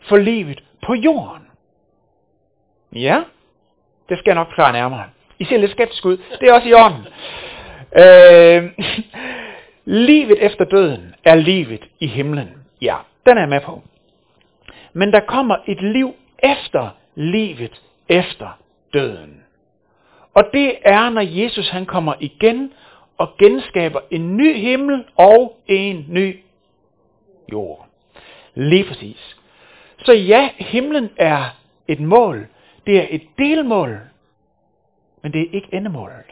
for 0.09 0.17
livet 0.17 0.63
på 0.87 0.95
jorden. 0.95 1.43
Ja, 2.93 3.23
det 4.09 4.19
skal 4.19 4.31
jeg 4.31 4.35
nok 4.35 4.49
klare 4.55 4.73
nærmere. 4.73 5.05
I 5.39 5.45
ser 5.45 5.57
lidt 5.59 5.71
skeptisk 5.71 6.05
ud. 6.05 6.17
Det 6.41 6.49
er 6.49 6.53
også 6.53 6.69
i 6.69 6.75
ånden. 6.75 7.07
Øh, 7.97 8.85
livet 10.09 10.45
efter 10.45 10.65
døden 10.65 11.15
er 11.25 11.35
livet 11.35 11.89
i 12.01 12.07
himlen. 12.07 12.49
Ja, 12.81 12.97
den 13.27 13.37
er 13.37 13.41
jeg 13.41 13.49
med 13.49 13.61
på. 13.61 13.83
Men 14.93 15.13
der 15.13 15.21
kommer 15.21 15.57
et 15.67 15.83
liv 15.83 16.15
efter 16.39 16.89
livet 17.15 17.83
efter 18.09 18.59
døden. 18.93 19.43
Og 20.35 20.45
det 20.53 20.79
er, 20.85 21.11
når 21.11 21.21
Jesus 21.21 21.69
han 21.69 21.87
kommer 21.87 22.15
igen 22.21 22.73
og 23.19 23.29
genskaber 23.39 24.01
en 24.11 24.37
ny 24.37 24.57
himmel 24.57 25.05
og 25.17 25.59
en 25.67 26.07
ny 26.09 26.39
jord. 27.53 27.92
Lige 28.55 28.85
præcis. 28.85 29.37
Så 29.99 30.13
ja, 30.13 30.51
himlen 30.59 31.11
er 31.17 31.45
et 31.89 32.01
mål. 32.01 32.49
Det 32.87 32.99
er 32.99 33.07
et 33.11 33.23
delmål. 33.39 34.01
Men 35.23 35.33
det 35.33 35.41
er 35.41 35.53
ikke 35.53 35.69
endemålet. 35.73 36.25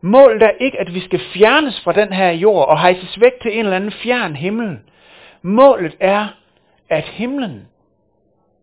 Målet 0.00 0.42
er 0.42 0.50
ikke, 0.60 0.80
at 0.80 0.94
vi 0.94 1.00
skal 1.00 1.20
fjernes 1.34 1.80
fra 1.80 1.92
den 1.92 2.12
her 2.12 2.30
jord 2.30 2.68
og 2.68 2.80
hejses 2.80 3.20
væk 3.20 3.32
til 3.42 3.52
en 3.52 3.58
eller 3.58 3.76
anden 3.76 3.92
fjern 3.92 4.36
himmel. 4.36 4.78
Målet 5.42 5.96
er, 6.00 6.28
at 6.88 7.04
himlen 7.04 7.68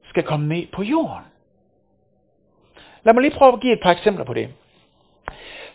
skal 0.04 0.24
komme 0.24 0.48
ned 0.48 0.68
på 0.74 0.84
jorden. 0.84 1.26
Lad 3.04 3.14
mig 3.14 3.22
lige 3.22 3.38
prøve 3.38 3.54
at 3.54 3.60
give 3.60 3.74
et 3.74 3.80
par 3.84 3.92
eksempler 3.92 4.26
på 4.26 4.34
det. 4.34 4.50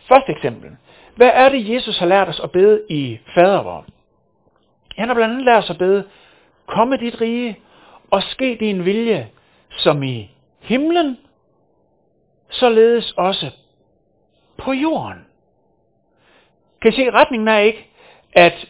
Første 0.07 0.31
eksempel. 0.31 0.69
Hvad 1.15 1.31
er 1.33 1.49
det, 1.49 1.69
Jesus 1.69 1.99
har 1.99 2.05
lært 2.05 2.27
os 2.27 2.39
at 2.39 2.51
bede 2.51 2.81
i 2.89 3.19
fadervor? 3.35 3.85
Han 4.99 5.07
har 5.07 5.15
blandt 5.15 5.33
andet 5.33 5.45
lært 5.45 5.63
sig 5.63 5.73
at 5.73 5.77
bede, 5.77 6.03
komme 6.65 6.97
dit 6.97 7.21
rige, 7.21 7.59
og 8.11 8.23
ske 8.23 8.57
din 8.59 8.85
vilje, 8.85 9.29
som 9.69 10.03
i 10.03 10.31
himlen, 10.59 11.17
således 12.49 13.11
også 13.11 13.51
på 14.57 14.73
jorden. 14.73 15.25
Kan 16.81 16.93
I 16.93 16.95
se, 16.95 17.11
retningen 17.11 17.47
er 17.47 17.57
ikke, 17.57 17.87
at 18.33 18.67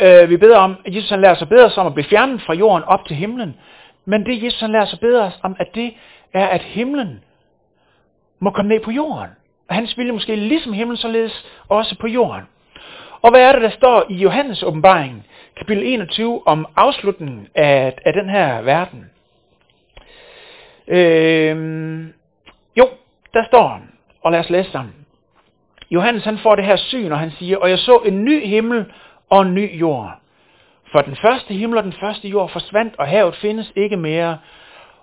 øh, 0.00 0.30
vi 0.30 0.36
beder 0.36 0.58
om, 0.58 0.76
at 0.84 0.94
Jesus 0.94 1.10
han 1.10 1.20
lærer 1.20 1.34
sig 1.34 1.48
bedre 1.48 1.70
som 1.70 1.80
om 1.80 1.86
at 1.86 1.94
blive 1.94 2.08
fjernet 2.08 2.42
fra 2.42 2.54
jorden 2.54 2.84
op 2.84 3.06
til 3.06 3.16
himlen, 3.16 3.56
men 4.04 4.26
det 4.26 4.42
Jesus 4.42 4.60
han 4.60 4.72
lærer 4.72 4.84
sig 4.84 5.00
bedre 5.00 5.32
om, 5.42 5.56
at 5.58 5.74
det 5.74 5.94
er, 6.32 6.46
at 6.46 6.62
himlen 6.62 7.24
må 8.38 8.50
komme 8.50 8.68
ned 8.68 8.80
på 8.80 8.90
jorden. 8.90 9.30
Og 9.68 9.74
hans 9.74 9.98
vilje 9.98 10.12
måske 10.12 10.36
ligesom 10.36 10.72
himlen, 10.72 10.96
således 10.96 11.46
også 11.68 11.98
på 11.98 12.06
jorden. 12.06 12.44
Og 13.26 13.30
hvad 13.32 13.40
er 13.40 13.52
det, 13.52 13.62
der 13.62 13.70
står 13.70 14.04
i 14.08 14.14
Johannes 14.14 14.62
åbenbaring, 14.62 15.26
kapitel 15.56 15.82
21, 15.86 16.46
om 16.46 16.66
afslutningen 16.76 17.48
af, 17.54 17.94
af 18.04 18.12
den 18.12 18.28
her 18.28 18.62
verden? 18.62 19.10
Øhm, 20.88 22.12
jo, 22.76 22.88
der 23.34 23.44
står, 23.44 23.80
og 24.22 24.32
lad 24.32 24.40
os 24.40 24.50
læse 24.50 24.70
sammen. 24.70 24.94
Johannes 25.90 26.24
han 26.24 26.38
får 26.38 26.54
det 26.54 26.64
her 26.64 26.76
syn, 26.76 27.12
og 27.12 27.18
han 27.18 27.30
siger, 27.30 27.56
og 27.56 27.70
jeg 27.70 27.78
så 27.78 27.98
en 27.98 28.24
ny 28.24 28.46
himmel 28.46 28.84
og 29.30 29.42
en 29.42 29.54
ny 29.54 29.80
jord. 29.80 30.18
For 30.92 31.00
den 31.00 31.16
første 31.16 31.54
himmel 31.54 31.78
og 31.78 31.84
den 31.84 31.94
første 32.00 32.28
jord 32.28 32.50
forsvandt, 32.50 32.94
og 32.98 33.06
havet 33.06 33.34
findes 33.34 33.72
ikke 33.76 33.96
mere. 33.96 34.38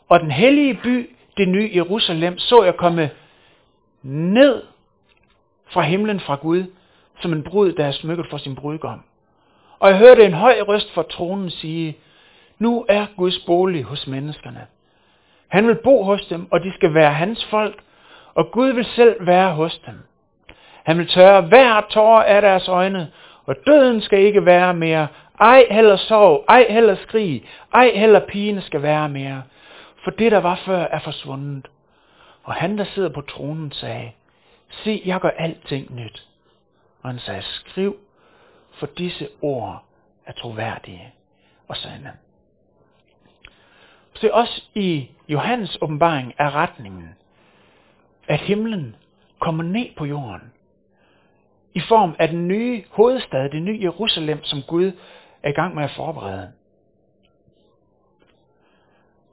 Og 0.10 0.20
den 0.20 0.32
hellige 0.32 0.80
by, 0.84 1.10
det 1.38 1.48
nye 1.48 1.72
Jerusalem, 1.76 2.38
så 2.38 2.64
jeg 2.64 2.76
komme 2.76 3.10
ned 4.04 4.64
fra 5.68 5.82
himlen 5.82 6.20
fra 6.20 6.36
Gud, 6.36 6.66
som 7.22 7.34
en 7.34 7.44
brud, 7.44 7.72
der 7.72 7.86
er 7.86 7.92
smykket 7.92 8.28
for 8.30 8.38
sin 8.38 8.56
brudgom. 8.56 9.02
Og 9.80 9.90
jeg 9.90 9.98
hørte 9.98 10.26
en 10.26 10.34
høj 10.34 10.62
røst 10.68 10.94
fra 10.94 11.04
tronen 11.04 11.50
sige, 11.50 11.98
nu 12.60 12.86
er 12.90 13.06
Guds 13.18 13.40
bolig 13.40 13.84
hos 13.84 14.08
menneskerne. 14.08 14.68
Han 15.48 15.68
vil 15.68 15.76
bo 15.76 16.04
hos 16.04 16.26
dem, 16.26 16.48
og 16.52 16.64
de 16.64 16.74
skal 16.74 16.94
være 16.94 17.14
hans 17.14 17.46
folk, 17.46 17.84
og 18.34 18.52
Gud 18.52 18.70
vil 18.70 18.86
selv 18.86 19.28
være 19.28 19.52
hos 19.52 19.82
dem. 19.86 19.96
Han 20.84 20.98
vil 20.98 21.08
tørre 21.08 21.42
hver 21.42 21.82
tårer 21.90 22.24
af 22.24 22.42
deres 22.42 22.68
øjne, 22.68 23.12
og 23.46 23.56
døden 23.68 24.02
skal 24.02 24.20
ikke 24.20 24.46
være 24.46 24.74
mere. 24.74 25.08
Ej 25.40 25.66
heller 25.72 25.96
sorg, 25.96 26.46
ej 26.50 26.66
heller 26.70 26.96
skrig, 26.96 27.44
ej 27.74 27.92
heller 27.96 28.20
pine 28.20 28.62
skal 28.62 28.82
være 28.82 29.10
mere. 29.10 29.44
For 30.04 30.12
det, 30.12 30.32
der 30.32 30.40
var 30.40 30.56
før, 30.56 30.80
er 30.80 31.00
forsvundet. 31.00 31.68
Og 32.44 32.54
han, 32.54 32.78
der 32.78 32.84
sidder 32.84 33.10
på 33.10 33.22
tronen, 33.22 33.72
sagde, 33.72 34.12
se, 34.70 35.02
jeg 35.06 35.20
gør 35.20 35.30
alting 35.30 35.96
nyt. 35.96 36.24
Og 37.04 37.10
han 37.10 37.20
sagde, 37.20 37.42
skriv, 37.42 37.98
for 38.72 38.86
disse 38.86 39.30
ord 39.42 39.86
er 40.26 40.32
troværdige 40.32 41.14
og 41.68 41.78
sande. 41.78 42.12
Se 44.16 44.34
også 44.34 44.64
i 44.76 45.12
Johannes 45.30 45.78
åbenbaring 45.82 46.34
er 46.38 46.56
retningen, 46.56 47.16
at 48.28 48.40
himlen 48.40 48.96
kommer 49.40 49.64
ned 49.64 49.96
på 49.98 50.06
jorden 50.06 50.54
i 51.74 51.80
form 51.80 52.16
af 52.20 52.28
den 52.28 52.48
nye 52.48 52.84
hovedstad, 52.90 53.50
det 53.50 53.62
nye 53.62 53.80
Jerusalem, 53.82 54.44
som 54.44 54.62
Gud 54.68 54.92
er 55.44 55.50
i 55.50 55.54
gang 55.54 55.76
med 55.76 55.84
at 55.84 55.92
forberede. 55.92 56.52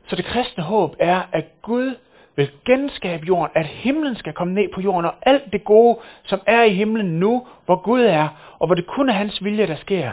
Så 0.09 0.17
det 0.17 0.25
kristne 0.25 0.65
håb 0.65 0.97
er, 0.99 1.23
at 1.33 1.45
Gud 1.63 1.97
vil 2.37 2.51
genskabe 2.65 3.27
jorden, 3.27 3.53
at 3.55 3.67
himlen 3.67 4.17
skal 4.17 4.33
komme 4.33 4.55
ned 4.55 4.69
på 4.75 4.81
jorden, 4.81 5.05
og 5.05 5.15
alt 5.23 5.53
det 5.53 5.65
gode, 5.65 5.99
som 6.25 6.41
er 6.47 6.63
i 6.63 6.75
himlen 6.75 7.07
nu, 7.07 7.47
hvor 7.67 7.83
Gud 7.83 8.01
er, 8.03 8.29
og 8.59 8.67
hvor 8.67 8.75
det 8.75 8.87
kun 8.87 9.09
er 9.09 9.13
hans 9.13 9.45
vilje, 9.45 9.67
der 9.67 9.77
sker, 9.77 10.13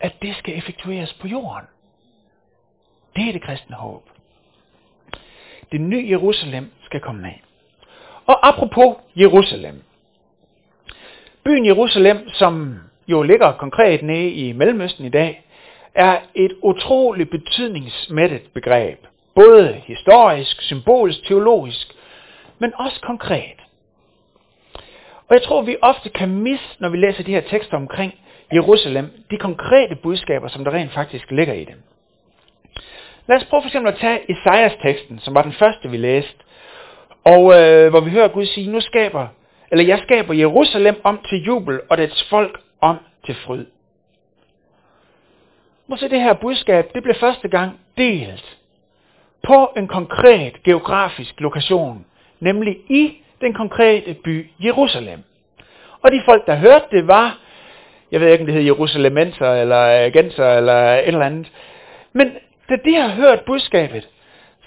at 0.00 0.12
det 0.22 0.36
skal 0.36 0.58
effektueres 0.58 1.14
på 1.14 1.26
jorden. 1.26 1.66
Det 3.16 3.28
er 3.28 3.32
det 3.32 3.42
kristne 3.42 3.76
håb. 3.76 4.02
Det 5.72 5.80
nye 5.80 6.06
Jerusalem 6.10 6.70
skal 6.84 7.00
komme 7.00 7.22
ned. 7.22 7.38
Og 8.26 8.48
apropos 8.48 8.96
Jerusalem. 9.16 9.82
Byen 11.44 11.66
Jerusalem, 11.66 12.28
som 12.28 12.78
jo 13.08 13.22
ligger 13.22 13.52
konkret 13.52 14.02
nede 14.02 14.30
i 14.30 14.52
Mellemøsten 14.52 15.04
i 15.04 15.08
dag, 15.08 15.44
er 15.94 16.18
et 16.34 16.52
utroligt 16.62 17.30
betydningsmættet 17.30 18.42
begreb. 18.54 19.06
Både 19.38 19.82
historisk, 19.86 20.62
symbolisk, 20.62 21.24
teologisk, 21.24 21.94
men 22.58 22.72
også 22.78 23.00
konkret. 23.00 23.58
Og 25.28 25.34
jeg 25.34 25.42
tror, 25.42 25.62
vi 25.62 25.76
ofte 25.82 26.08
kan 26.08 26.28
misse, 26.28 26.66
når 26.78 26.88
vi 26.88 26.96
læser 26.96 27.22
de 27.24 27.30
her 27.30 27.40
tekster 27.40 27.76
omkring 27.76 28.14
Jerusalem, 28.52 29.10
de 29.30 29.36
konkrete 29.36 29.94
budskaber, 29.94 30.48
som 30.48 30.64
der 30.64 30.70
rent 30.70 30.92
faktisk 30.92 31.30
ligger 31.30 31.54
i 31.54 31.64
dem. 31.64 31.82
Lad 33.26 33.36
os 33.36 33.44
prøve 33.44 33.62
for 33.62 33.68
eksempel 33.68 33.92
at 33.92 33.98
tage 33.98 34.32
Esajas 34.32 34.72
teksten, 34.82 35.18
som 35.18 35.34
var 35.34 35.42
den 35.42 35.52
første, 35.52 35.90
vi 35.90 35.96
læste, 35.96 36.38
og 37.24 37.60
øh, 37.60 37.90
hvor 37.90 38.00
vi 38.00 38.10
hører 38.10 38.28
Gud 38.28 38.46
sige, 38.46 38.70
nu 38.70 38.80
skaber 38.80 39.26
eller 39.70 39.84
jeg 39.84 39.98
skaber 39.98 40.34
Jerusalem 40.34 41.00
om 41.04 41.20
til 41.28 41.44
jubel, 41.44 41.80
og 41.90 41.98
dets 41.98 42.28
folk 42.28 42.60
om 42.80 42.96
til 43.26 43.34
fryd. 43.34 43.66
Måske 45.86 46.08
det 46.08 46.20
her 46.20 46.34
budskab, 46.34 46.94
det 46.94 47.02
blev 47.02 47.14
første 47.14 47.48
gang 47.48 47.80
delt 47.96 48.57
på 49.42 49.72
en 49.76 49.88
konkret 49.88 50.62
geografisk 50.62 51.40
lokation, 51.40 52.04
nemlig 52.40 52.76
i 52.88 53.16
den 53.40 53.54
konkrete 53.54 54.14
by 54.14 54.50
Jerusalem. 54.60 55.22
Og 56.02 56.12
de 56.12 56.22
folk, 56.24 56.46
der 56.46 56.56
hørte 56.56 56.84
det, 56.90 57.06
var, 57.06 57.38
jeg 58.12 58.20
ved 58.20 58.32
ikke, 58.32 58.42
om 58.42 58.46
det 58.46 58.54
hed 58.54 58.62
Jerusalemenser, 58.62 59.52
eller 59.52 60.10
Genser, 60.10 60.52
eller 60.52 60.94
et 60.94 61.06
eller 61.08 61.26
andet. 61.26 61.52
Men 62.12 62.30
da 62.68 62.76
de 62.84 62.94
har 62.94 63.08
hørt 63.08 63.40
budskabet, 63.40 64.08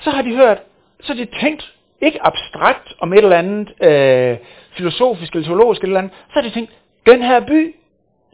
så 0.02 0.10
har 0.10 0.22
de 0.22 0.36
hørt, 0.36 0.58
så 1.02 1.14
de 1.14 1.28
tænkt, 1.42 1.74
ikke 2.02 2.26
abstrakt 2.26 2.94
om 3.00 3.14
et 3.14 3.18
eller 3.18 3.38
andet 3.38 3.84
øh, 3.84 4.38
filosofisk 4.72 5.34
eller 5.34 5.48
teologisk 5.48 5.84
eller 5.84 5.98
andet, 6.00 6.14
så 6.14 6.34
har 6.34 6.42
de 6.42 6.50
tænkt, 6.50 6.72
den 7.06 7.22
her 7.22 7.40
by, 7.40 7.76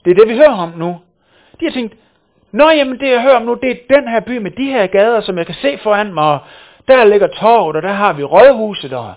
det 0.06 0.12
er 0.12 0.15
det, 0.15 0.29
vi 0.29 0.38
hører 0.38 0.58
om 0.58 0.74
nu. 0.77 0.98
De 1.60 1.65
har 1.65 1.72
tænkt, 1.72 1.94
Nå 2.51 2.70
jamen 2.70 3.00
det 3.00 3.10
jeg 3.10 3.22
hører 3.22 3.36
om 3.36 3.42
nu, 3.42 3.54
det 3.54 3.72
er 3.72 3.96
den 3.96 4.08
her 4.08 4.20
by 4.20 4.38
med 4.38 4.51
de 4.51 4.66
her 4.66 4.88
gader, 4.88 5.22
som 5.22 5.38
jeg 5.38 5.46
kan 5.46 5.56
se 5.56 5.77
foran 5.77 6.13
mig, 6.13 6.24
og 6.24 6.39
der 6.88 7.06
ligger 7.06 7.27
torvet, 7.27 7.75
og 7.75 7.82
der 7.82 7.94
har 7.94 8.13
vi 8.13 8.24
rådhuset, 8.24 8.94
og 8.94 9.13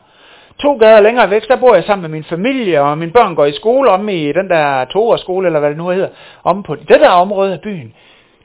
to 0.59 0.77
gader 0.77 1.01
længere 1.01 1.31
væk, 1.31 1.49
der 1.49 1.57
bor 1.57 1.75
jeg 1.75 1.85
sammen 1.85 2.03
med 2.03 2.11
min 2.11 2.25
familie, 2.25 2.83
og 2.83 2.99
mine 2.99 3.13
børn 3.13 3.35
går 3.35 3.45
i 3.45 3.53
skole 3.53 3.91
om 3.91 4.09
i 4.09 4.33
den 4.33 4.49
der 4.49 4.85
toårsskole, 4.85 5.47
eller 5.47 5.61
hvad 5.61 5.71
det 5.71 5.79
nu 5.79 5.89
hedder, 5.89 6.09
om 6.45 6.63
på 6.63 6.75
det 6.75 7.01
der 7.01 7.09
område 7.09 7.53
af 7.53 7.61
byen. 7.61 7.95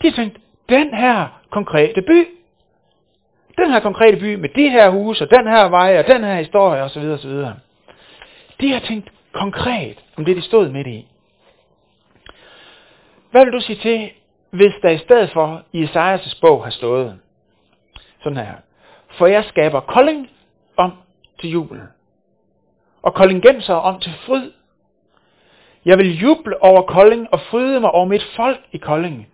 De 0.02 0.12
tænkte, 0.12 0.40
den 0.70 0.94
her 0.94 1.28
konkrete 1.50 2.02
by, 2.02 2.28
den 3.58 3.72
her 3.72 3.80
konkrete 3.80 4.18
by 4.18 4.36
med 4.36 4.50
de 4.50 4.70
her 4.70 4.90
huse, 4.90 5.24
og 5.24 5.30
den 5.30 5.48
her 5.48 5.64
vej, 5.70 6.00
og 6.00 6.08
den 6.08 6.24
her 6.24 6.36
historie, 6.36 6.84
osv. 6.84 7.04
osv. 7.04 7.32
De 8.62 8.72
har 8.72 8.80
tænkt 8.80 9.12
konkret 9.34 9.98
om 10.18 10.26
det, 10.26 10.36
de 10.36 10.42
stod 10.42 10.70
midt 10.70 10.88
i. 10.88 11.08
Hvad 13.32 13.46
vil 13.46 13.54
du 13.54 13.60
sige 13.60 13.80
til, 13.82 14.10
hvis 14.50 14.74
der 14.82 14.90
i 14.90 14.98
stedet 14.98 15.30
for 15.34 15.64
i 15.74 15.84
Esajas 15.84 16.36
bog 16.42 16.64
har 16.64 16.72
stået 16.72 17.20
sådan 18.24 18.38
her. 18.38 18.56
For 19.18 19.26
jeg 19.26 19.46
skaber 19.46 19.80
Kolding 19.80 20.30
om 20.78 20.92
til 21.40 21.50
jubel. 21.50 21.82
Og 23.02 23.14
Koldingenser 23.14 23.74
om 23.74 24.00
til 24.00 24.14
fryd. 24.26 24.52
Jeg 25.86 25.98
vil 25.98 26.20
juble 26.20 26.64
over 26.64 26.82
Kolding 26.82 27.28
og 27.32 27.40
fryde 27.40 27.80
mig 27.80 27.92
over 27.92 28.06
mit 28.06 28.24
folk 28.36 28.60
i 28.72 28.78
Kolding. 28.78 29.28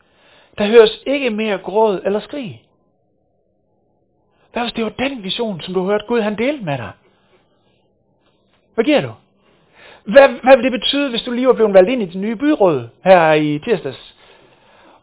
Der 0.58 0.68
høres 0.68 1.00
ikke 1.06 1.30
mere 1.30 1.58
gråd 1.58 2.02
eller 2.06 2.20
skrig. 2.20 2.64
Hvad 4.52 4.64
hvis 4.64 4.74
det 4.74 4.84
var 4.84 4.90
den 4.90 5.24
vision, 5.24 5.62
som 5.62 5.74
du 5.74 5.86
hørte 5.86 6.06
Gud 6.08 6.22
han 6.22 6.38
delte 6.38 6.66
med 6.66 6.78
dig? 6.78 6.92
Hvad 8.74 8.86
giver 8.86 9.02
du? 9.02 9.14
Hvad, 10.04 10.30
hvad 10.44 10.56
vil 10.56 10.64
det 10.64 10.72
betyde, 10.72 11.10
hvis 11.10 11.22
du 11.22 11.32
lige 11.32 11.48
var 11.48 11.54
blevet 11.54 11.74
valgt 11.74 11.90
ind 11.90 12.02
i 12.02 12.06
det 12.06 12.16
nye 12.16 12.36
byråd 12.36 12.90
her 13.04 13.34
i 13.34 13.60
tirsdags? 13.60 14.16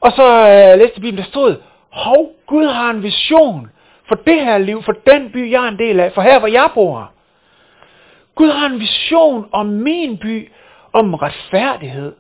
Og 0.01 0.13
så 0.13 0.27
øh, 0.49 0.79
læste 0.79 1.01
Bibelen, 1.01 1.17
der 1.25 1.31
stod, 1.31 1.57
hov, 1.91 2.33
Gud 2.47 2.67
har 2.67 2.91
en 2.91 3.03
vision 3.03 3.71
for 4.09 4.15
det 4.15 4.45
her 4.45 4.59
liv, 4.59 4.83
for 4.83 4.93
den 4.93 5.33
by, 5.33 5.51
jeg 5.51 5.65
er 5.65 5.69
en 5.69 5.79
del 5.79 6.01
af, 6.01 6.13
for 6.13 6.23
her, 6.23 6.39
hvor 6.39 6.49
jeg 6.49 6.71
bor. 6.75 7.13
Gud 8.35 8.51
har 8.51 8.67
en 8.67 8.81
vision 8.81 9.49
om 9.53 9.67
min 9.67 10.19
by, 10.19 10.53
om 10.93 11.15
retfærdighed, 11.15 12.15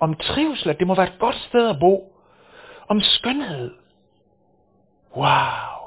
om 0.00 0.14
trivsel, 0.14 0.70
at 0.70 0.78
det 0.78 0.86
må 0.86 0.94
være 0.94 1.06
et 1.06 1.18
godt 1.18 1.36
sted 1.36 1.68
at 1.68 1.80
bo, 1.80 2.12
om 2.88 3.00
skønhed. 3.00 3.74
Wow! 5.16 5.80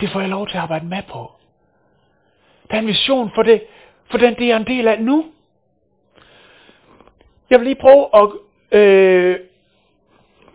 Det 0.00 0.10
får 0.10 0.20
jeg 0.20 0.28
lov 0.28 0.46
til 0.48 0.56
at 0.56 0.62
arbejde 0.62 0.86
med 0.86 1.02
på. 1.12 1.32
Der 2.70 2.76
er 2.76 2.80
en 2.80 2.86
vision 2.86 3.30
for 3.34 3.42
det, 3.42 3.62
for 4.10 4.18
den, 4.18 4.34
det 4.34 4.50
er 4.50 4.56
en 4.56 4.66
del 4.66 4.88
af 4.88 5.02
nu. 5.02 5.26
Jeg 7.50 7.60
vil 7.60 7.66
lige 7.66 7.80
prøve 7.80 8.06
at, 8.14 8.28
øh, 8.78 9.40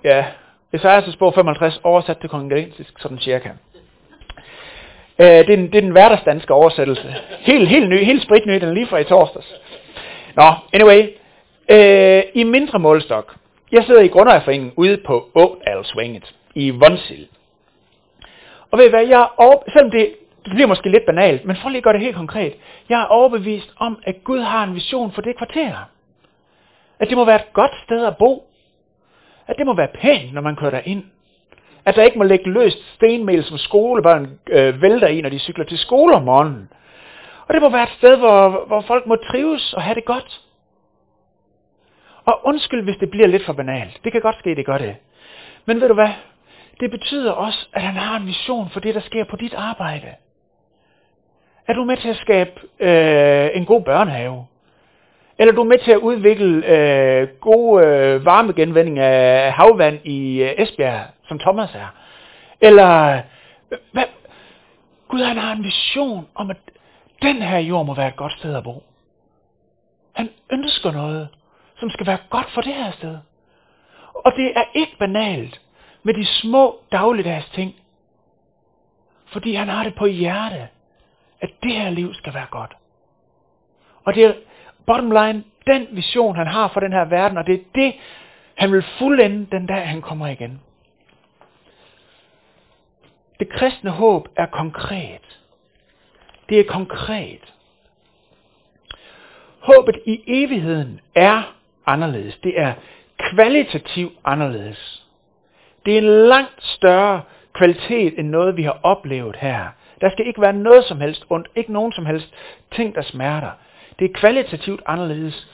ja, 0.08 0.26
Esajas 0.74 1.16
bog 1.16 1.34
55 1.34 1.80
oversat 1.84 2.18
til 2.18 2.30
kongregensisk 2.30 3.00
sådan 3.00 3.20
cirka. 3.20 3.50
Øh, 5.20 5.26
det, 5.26 5.40
er 5.40 5.44
den, 5.44 5.72
det 5.72 5.76
er 5.76 5.82
den 5.82 5.92
hverdagsdanske 5.92 6.54
oversættelse. 6.54 7.16
Helt, 7.40 7.70
helt 7.70 7.90
ny, 7.90 8.04
helt 8.04 8.24
spritny, 8.24 8.54
den 8.54 8.70
er 8.70 8.74
lige 8.74 8.88
fra 8.88 8.98
i 8.98 9.04
torsdags. 9.04 9.54
Nå, 10.36 10.54
anyway. 10.74 11.10
Øh, 11.70 12.24
I 12.34 12.44
mindre 12.44 12.80
målstok. 12.80 13.36
Jeg 13.72 13.84
sidder 13.84 14.02
i 14.02 14.08
grundejerforeningen 14.08 14.74
ude 14.76 14.98
på 14.98 15.30
Ådalsvinget 15.36 16.36
i 16.56 16.70
Vonsil. 16.70 17.28
Og 18.72 18.78
ved 18.78 18.86
I 18.86 18.90
hvad, 18.90 19.08
jeg 19.08 19.22
er 19.22 19.34
over, 19.38 19.58
selvom 19.74 19.92
det, 19.92 20.14
det 20.46 20.54
bliver 20.54 20.68
måske 20.68 20.90
lidt 20.90 21.06
banalt, 21.06 21.46
men 21.46 21.56
for 21.56 21.70
lige 21.70 21.78
at 21.78 21.84
gøre 21.84 21.94
det 21.94 22.02
helt 22.02 22.16
konkret. 22.16 22.54
Jeg 22.90 23.02
er 23.02 23.06
overbevist 23.06 23.74
om, 23.78 24.00
at 24.04 24.24
Gud 24.24 24.40
har 24.40 24.64
en 24.64 24.76
vision 24.76 25.12
for 25.12 25.22
det 25.22 25.38
kvarter. 25.38 25.90
At 27.00 27.10
det 27.10 27.18
må 27.18 27.26
være 27.26 27.36
et 27.36 27.54
godt 27.54 27.72
sted 27.86 28.06
at 28.06 28.18
bo. 28.18 28.47
At 29.48 29.56
det 29.58 29.66
må 29.66 29.74
være 29.74 29.88
pænt, 29.88 30.34
når 30.34 30.42
man 30.42 30.56
kører 30.56 30.72
derind. 30.72 31.04
At 31.86 31.96
der 31.96 32.04
ikke 32.04 32.18
må 32.18 32.24
ligge 32.24 32.50
løst 32.50 32.94
stenmel, 32.96 33.44
som 33.44 33.58
skolebørn 33.58 34.40
øh, 34.50 34.82
vælter 34.82 35.08
i, 35.08 35.22
når 35.22 35.30
de 35.30 35.40
cykler 35.40 35.66
til 35.66 35.78
skole 35.78 36.16
om 36.16 36.24
morgenen. 36.24 36.70
Og 37.48 37.54
det 37.54 37.62
må 37.62 37.70
være 37.70 37.84
et 37.84 37.98
sted, 37.98 38.18
hvor, 38.18 38.66
hvor 38.68 38.82
folk 38.82 39.06
må 39.06 39.16
trives 39.16 39.74
og 39.74 39.82
have 39.82 39.96
det 39.96 40.06
godt. 40.06 40.42
Og 42.26 42.42
undskyld, 42.44 42.84
hvis 42.84 42.98
det 42.98 43.10
bliver 43.10 43.28
lidt 43.28 43.46
for 43.46 43.54
banalt. 43.54 44.00
Det 44.04 44.12
kan 44.12 44.22
godt 44.22 44.40
ske, 44.40 44.56
det 44.56 44.66
gør 44.66 44.78
det. 44.78 44.96
Men 45.66 45.82
ved 45.82 45.88
du 45.88 45.94
hvad? 45.94 46.10
Det 46.80 46.92
betyder 46.92 47.32
også, 47.32 47.68
at 47.74 47.82
han 47.82 47.96
har 47.96 48.18
en 48.18 48.28
vision 48.28 48.70
for 48.70 48.80
det, 48.80 48.96
der 48.96 49.02
sker 49.02 49.24
på 49.24 49.36
dit 49.36 49.54
arbejde. 49.54 50.08
Er 51.68 51.74
du 51.74 51.84
med 51.84 51.98
til 51.98 52.10
at 52.10 52.16
skabe 52.16 52.52
øh, 52.80 53.50
en 53.54 53.66
god 53.66 53.82
børnehave? 53.82 54.46
Eller 55.40 55.54
du 55.54 55.62
er 55.62 55.66
med 55.66 55.80
til 55.80 55.92
at 55.92 55.98
udvikle 55.98 56.66
øh, 56.68 57.28
god 57.42 57.84
øh, 57.84 58.26
varmegenvending 58.26 59.00
af 59.00 59.54
havvand 59.54 60.00
i 60.06 60.44
øh, 60.44 60.54
Esbjerg, 60.58 61.02
som 61.28 61.40
Thomas 61.40 61.76
er? 61.76 61.88
Eller 62.62 63.22
øh, 63.72 63.78
hvad? 63.92 64.04
Gud 65.08 65.24
han 65.24 65.38
har 65.38 65.52
en 65.52 65.64
vision 65.64 66.28
om, 66.36 66.50
at 66.50 66.58
den 67.22 67.42
her 67.42 67.58
jord 67.58 67.86
må 67.86 67.94
være 67.94 68.08
et 68.08 68.16
godt 68.16 68.34
sted 68.34 68.56
at 68.56 68.64
bo. 68.64 68.84
Han 70.14 70.30
ønsker 70.52 70.92
noget, 70.92 71.28
som 71.80 71.90
skal 71.90 72.08
være 72.08 72.18
godt 72.30 72.52
for 72.54 72.62
det 72.62 72.74
her 72.74 72.92
sted. 72.92 73.18
Og 74.14 74.32
det 74.36 74.52
er 74.56 74.64
ikke 74.74 74.98
banalt 75.00 75.62
med 76.04 76.14
de 76.14 76.26
små 76.26 76.80
dagligdags 76.92 77.50
ting. 77.50 77.76
Fordi 79.26 79.54
han 79.54 79.68
har 79.68 79.84
det 79.84 79.96
på 79.96 80.06
hjerte, 80.06 80.68
at 81.42 81.50
det 81.64 81.72
her 81.72 81.90
liv 81.90 82.14
skal 82.14 82.34
være 82.34 82.48
godt. 82.52 82.74
Og 84.06 84.16
det 84.16 84.26
er 84.26 84.34
bottom 84.88 85.12
line, 85.12 85.44
den 85.68 85.88
vision 85.92 86.36
han 86.36 86.48
har 86.48 86.68
for 86.68 86.80
den 86.80 86.94
her 86.94 87.06
verden, 87.06 87.38
og 87.38 87.48
det 87.48 87.56
er 87.56 87.64
det, 87.76 87.94
han 88.56 88.72
vil 88.72 88.84
fuldende 89.00 89.48
den 89.52 89.66
dag, 89.66 89.88
han 89.88 90.02
kommer 90.02 90.28
igen. 90.28 90.62
Det 93.40 93.50
kristne 93.50 93.90
håb 93.92 94.28
er 94.36 94.46
konkret. 94.46 95.40
Det 96.50 96.60
er 96.60 96.64
konkret. 96.64 97.54
Håbet 99.60 100.00
i 100.06 100.24
evigheden 100.28 101.00
er 101.16 101.56
anderledes. 101.86 102.38
Det 102.44 102.60
er 102.60 102.74
kvalitativt 103.20 104.14
anderledes. 104.26 105.06
Det 105.86 105.94
er 105.94 105.98
en 105.98 106.28
langt 106.28 106.64
større 106.64 107.22
kvalitet 107.54 108.20
end 108.20 108.30
noget, 108.30 108.58
vi 108.58 108.64
har 108.64 108.80
oplevet 108.84 109.36
her. 109.36 109.68
Der 110.02 110.10
skal 110.10 110.28
ikke 110.28 110.42
være 110.42 110.54
noget 110.54 110.84
som 110.86 111.02
helst 111.02 111.26
ondt, 111.30 111.48
ikke 111.56 111.74
nogen 111.74 111.92
som 111.92 112.06
helst 112.06 112.34
ting, 112.72 112.96
der 112.96 113.02
smerter. 113.02 113.52
Det 114.00 114.06
er 114.06 114.20
kvalitativt 114.20 114.82
anderledes, 114.86 115.48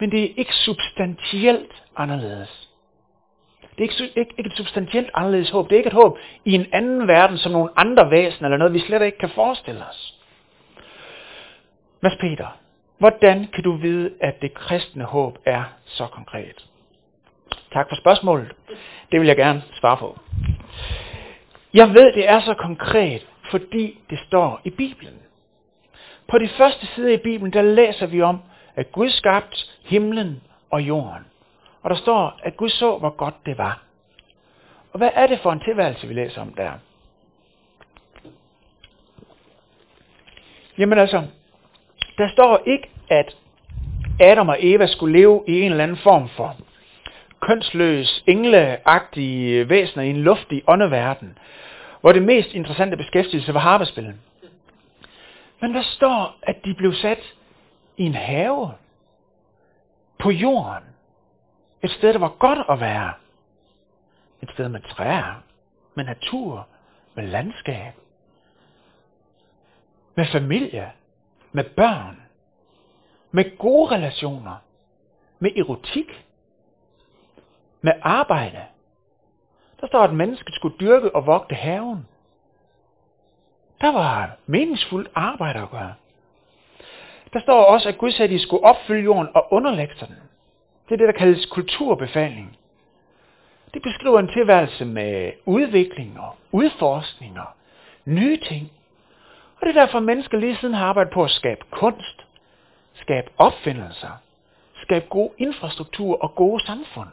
men 0.00 0.10
det 0.10 0.24
er 0.24 0.28
ikke 0.36 0.54
substantielt 0.54 1.82
anderledes. 1.96 2.68
Det 3.60 3.78
er 3.78 3.82
ikke, 3.82 4.20
ikke, 4.20 4.34
ikke 4.38 4.50
et 4.50 4.56
substantielt 4.56 5.10
anderledes 5.14 5.50
håb. 5.50 5.68
Det 5.68 5.74
er 5.74 5.78
ikke 5.78 5.88
et 5.88 5.92
håb 5.92 6.18
i 6.44 6.52
en 6.52 6.66
anden 6.72 7.08
verden 7.08 7.38
som 7.38 7.52
nogle 7.52 7.70
andre 7.76 8.10
væsen 8.10 8.44
eller 8.44 8.58
noget, 8.58 8.72
vi 8.74 8.78
slet 8.78 9.02
ikke 9.02 9.18
kan 9.18 9.30
forestille 9.30 9.84
os. 9.90 10.14
Mads 12.00 12.16
Peter, 12.20 12.46
hvordan 12.98 13.46
kan 13.54 13.64
du 13.64 13.72
vide, 13.72 14.10
at 14.20 14.42
det 14.42 14.54
kristne 14.54 15.04
håb 15.04 15.38
er 15.44 15.64
så 15.84 16.06
konkret? 16.06 16.66
Tak 17.72 17.88
for 17.88 17.96
spørgsmålet. 17.96 18.52
Det 19.12 19.20
vil 19.20 19.26
jeg 19.26 19.36
gerne 19.36 19.62
svare 19.80 19.96
på. 19.96 20.18
Jeg 21.74 21.88
ved, 21.88 22.12
det 22.12 22.28
er 22.28 22.40
så 22.40 22.54
konkret, 22.54 23.26
fordi 23.50 23.98
det 24.10 24.18
står 24.26 24.60
i 24.64 24.70
Bibelen. 24.70 25.14
På 26.28 26.38
de 26.38 26.48
første 26.48 26.86
sider 26.86 27.12
i 27.12 27.16
Bibelen, 27.16 27.52
der 27.52 27.62
læser 27.62 28.06
vi 28.06 28.22
om, 28.22 28.40
at 28.76 28.92
Gud 28.92 29.10
skabte 29.10 29.56
himlen 29.84 30.42
og 30.70 30.82
jorden. 30.82 31.24
Og 31.82 31.90
der 31.90 31.96
står, 31.96 32.40
at 32.42 32.56
Gud 32.56 32.68
så, 32.68 32.98
hvor 32.98 33.10
godt 33.10 33.34
det 33.46 33.58
var. 33.58 33.82
Og 34.92 34.98
hvad 34.98 35.10
er 35.14 35.26
det 35.26 35.40
for 35.40 35.52
en 35.52 35.60
tilværelse, 35.60 36.06
vi 36.06 36.14
læser 36.14 36.40
om 36.40 36.54
der? 36.54 36.72
Jamen 40.78 40.98
altså, 40.98 41.22
der 42.18 42.28
står 42.28 42.62
ikke, 42.66 42.88
at 43.10 43.36
Adam 44.20 44.48
og 44.48 44.56
Eva 44.60 44.86
skulle 44.86 45.18
leve 45.18 45.44
i 45.46 45.60
en 45.60 45.70
eller 45.70 45.84
anden 45.84 45.96
form 45.96 46.28
for 46.28 46.56
kønsløs, 47.40 48.24
engleagtige 48.26 49.68
væsener 49.68 50.04
i 50.04 50.10
en 50.10 50.16
luftig 50.16 50.62
åndeverden, 50.68 51.38
hvor 52.00 52.12
det 52.12 52.22
mest 52.22 52.54
interessante 52.54 52.96
beskæftigelse 52.96 53.54
var 53.54 53.60
harpespillet. 53.60 54.14
Men 55.60 55.74
der 55.74 55.82
står, 55.82 56.38
at 56.42 56.64
de 56.64 56.74
blev 56.74 56.92
sat 56.92 57.34
i 57.96 58.02
en 58.02 58.14
have 58.14 58.72
på 60.18 60.30
jorden. 60.30 60.84
Et 61.82 61.90
sted, 61.90 62.12
der 62.12 62.18
var 62.18 62.34
godt 62.38 62.58
at 62.70 62.80
være. 62.80 63.12
Et 64.42 64.50
sted 64.50 64.68
med 64.68 64.80
træer, 64.80 65.42
med 65.94 66.04
natur, 66.04 66.68
med 67.14 67.26
landskab, 67.26 67.92
med 70.14 70.26
familie, 70.32 70.92
med 71.52 71.64
børn, 71.64 72.22
med 73.30 73.58
gode 73.58 73.90
relationer, 73.94 74.56
med 75.38 75.50
erotik, 75.56 76.26
med 77.80 77.92
arbejde. 78.02 78.64
Der 79.80 79.86
står, 79.86 80.00
at 80.02 80.14
mennesket 80.14 80.54
skulle 80.54 80.78
dyrke 80.80 81.14
og 81.14 81.26
vogte 81.26 81.54
haven. 81.54 82.06
Der 83.80 83.92
var 83.92 84.36
meningsfuldt 84.46 85.10
arbejde 85.14 85.58
at 85.58 85.70
gøre. 85.70 85.94
Der 87.32 87.40
står 87.40 87.64
også, 87.64 87.88
at 87.88 87.98
Gud 87.98 88.10
sagde, 88.10 88.24
at 88.24 88.30
de 88.30 88.42
skulle 88.42 88.64
opfylde 88.64 89.02
jorden 89.02 89.28
og 89.34 89.52
underlægge 89.52 89.94
sig 89.98 90.08
den. 90.08 90.16
Det 90.88 90.94
er 90.94 90.96
det, 90.96 91.14
der 91.14 91.18
kaldes 91.18 91.46
kulturbefaling. 91.46 92.58
Det 93.74 93.82
beskriver 93.82 94.18
en 94.18 94.28
tilværelse 94.28 94.84
med 94.84 95.32
udvikling 95.44 96.20
og 96.20 96.36
udforskning 96.52 97.40
og 97.40 97.46
nye 98.04 98.36
ting. 98.36 98.72
Og 99.60 99.66
det 99.66 99.76
er 99.76 99.80
derfor, 99.80 99.98
at 99.98 100.04
mennesker 100.04 100.38
lige 100.38 100.56
siden 100.56 100.74
har 100.74 100.86
arbejdet 100.86 101.12
på 101.12 101.24
at 101.24 101.30
skabe 101.30 101.64
kunst, 101.70 102.26
skabe 102.94 103.30
opfindelser, 103.38 104.20
skabe 104.82 105.06
god 105.08 105.30
infrastruktur 105.38 106.22
og 106.22 106.34
gode 106.34 106.66
samfund. 106.66 107.08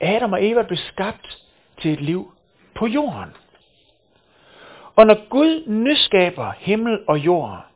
Adam 0.00 0.32
og 0.32 0.44
Eva 0.44 0.62
blev 0.62 0.76
skabt 0.76 1.38
til 1.80 1.92
et 1.92 2.00
liv 2.00 2.32
på 2.74 2.86
jorden. 2.86 3.30
Og 4.98 5.06
når 5.06 5.28
Gud 5.28 5.62
nyskaber 5.66 6.52
himmel 6.58 7.00
og 7.08 7.18
jord, 7.18 7.66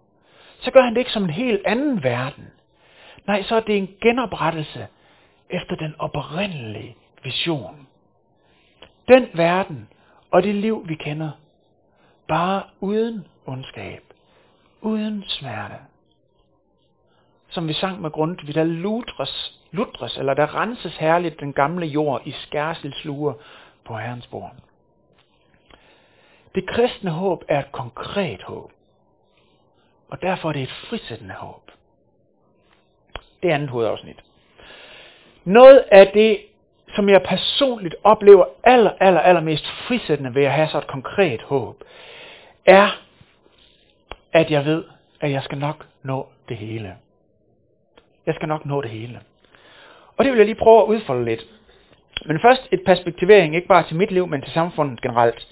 så 0.61 0.70
gør 0.70 0.80
han 0.80 0.94
det 0.94 0.98
ikke 0.98 1.12
som 1.12 1.24
en 1.24 1.30
helt 1.30 1.66
anden 1.66 2.02
verden. 2.02 2.50
Nej, 3.26 3.42
så 3.42 3.56
er 3.56 3.61
det 3.61 3.76
en 3.76 3.88
genoprettelse 4.00 4.87
efter 5.50 5.76
den 5.76 5.94
oprindelige 5.98 6.96
vision. 7.22 7.87
Den 9.08 9.28
verden 9.35 9.88
og 10.30 10.42
det 10.42 10.54
liv, 10.54 10.85
vi 10.88 10.94
kender, 10.94 11.30
bare 12.28 12.62
uden 12.80 13.26
ondskab, 13.46 14.02
uden 14.80 15.24
smerte. 15.26 15.76
Som 17.48 17.68
vi 17.68 17.72
sang 17.72 18.00
med 18.00 18.11
Grundtvig, 18.11 18.54
der 18.54 18.64
lutres, 18.64 19.61
lutres, 19.70 20.16
eller 20.18 20.35
der 20.35 20.61
renses 20.61 20.96
herligt 20.96 21.40
den 21.40 21.52
gamle 21.52 21.87
jord 21.87 22.22
i 22.24 22.30
skærselsluer 22.30 23.32
på 23.85 23.96
Herrens 23.96 24.26
bord. 24.26 24.54
Det 26.54 26.66
kristne 26.66 27.10
håb 27.10 27.44
er 27.48 27.58
et 27.58 27.72
konkret 27.72 28.42
håb. 28.42 28.70
Og 30.10 30.22
derfor 30.22 30.48
er 30.48 30.52
det 30.52 30.62
et 30.62 30.70
frisættende 30.88 31.34
håb. 31.34 31.70
Det 33.42 33.50
er 33.50 33.54
andet 33.54 33.70
hovedafsnit. 33.70 34.16
Noget 35.44 35.84
af 35.90 36.10
det, 36.14 36.38
som 36.94 37.08
jeg 37.08 37.22
personligt 37.22 37.94
oplever 38.04 38.44
aller, 38.64 38.90
aller, 39.00 39.20
aller 39.20 39.40
mest 39.40 39.66
frisættende 39.66 40.34
ved 40.34 40.44
at 40.44 40.52
have 40.52 40.68
så 40.68 40.78
et 40.78 40.86
konkret 40.86 41.42
håb, 41.42 41.84
er, 42.66 42.88
at 44.32 44.50
jeg 44.50 44.64
ved, 44.64 44.84
at 45.20 45.30
jeg 45.30 45.42
skal 45.42 45.58
nok 45.58 45.86
nå 46.02 46.28
det 46.48 46.56
hele. 46.56 46.96
Jeg 48.26 48.34
skal 48.34 48.48
nok 48.48 48.66
nå 48.66 48.82
det 48.82 48.90
hele. 48.90 49.20
Og 50.16 50.24
det 50.24 50.32
vil 50.32 50.38
jeg 50.38 50.46
lige 50.46 50.62
prøve 50.62 50.82
at 50.82 50.86
udfolde 50.86 51.24
lidt. 51.24 51.46
Men 52.26 52.40
først 52.40 52.68
et 52.72 52.82
perspektivering, 52.86 53.56
ikke 53.56 53.68
bare 53.68 53.86
til 53.86 53.96
mit 53.96 54.10
liv, 54.10 54.26
men 54.26 54.42
til 54.42 54.52
samfundet 54.52 55.02
generelt. 55.02 55.48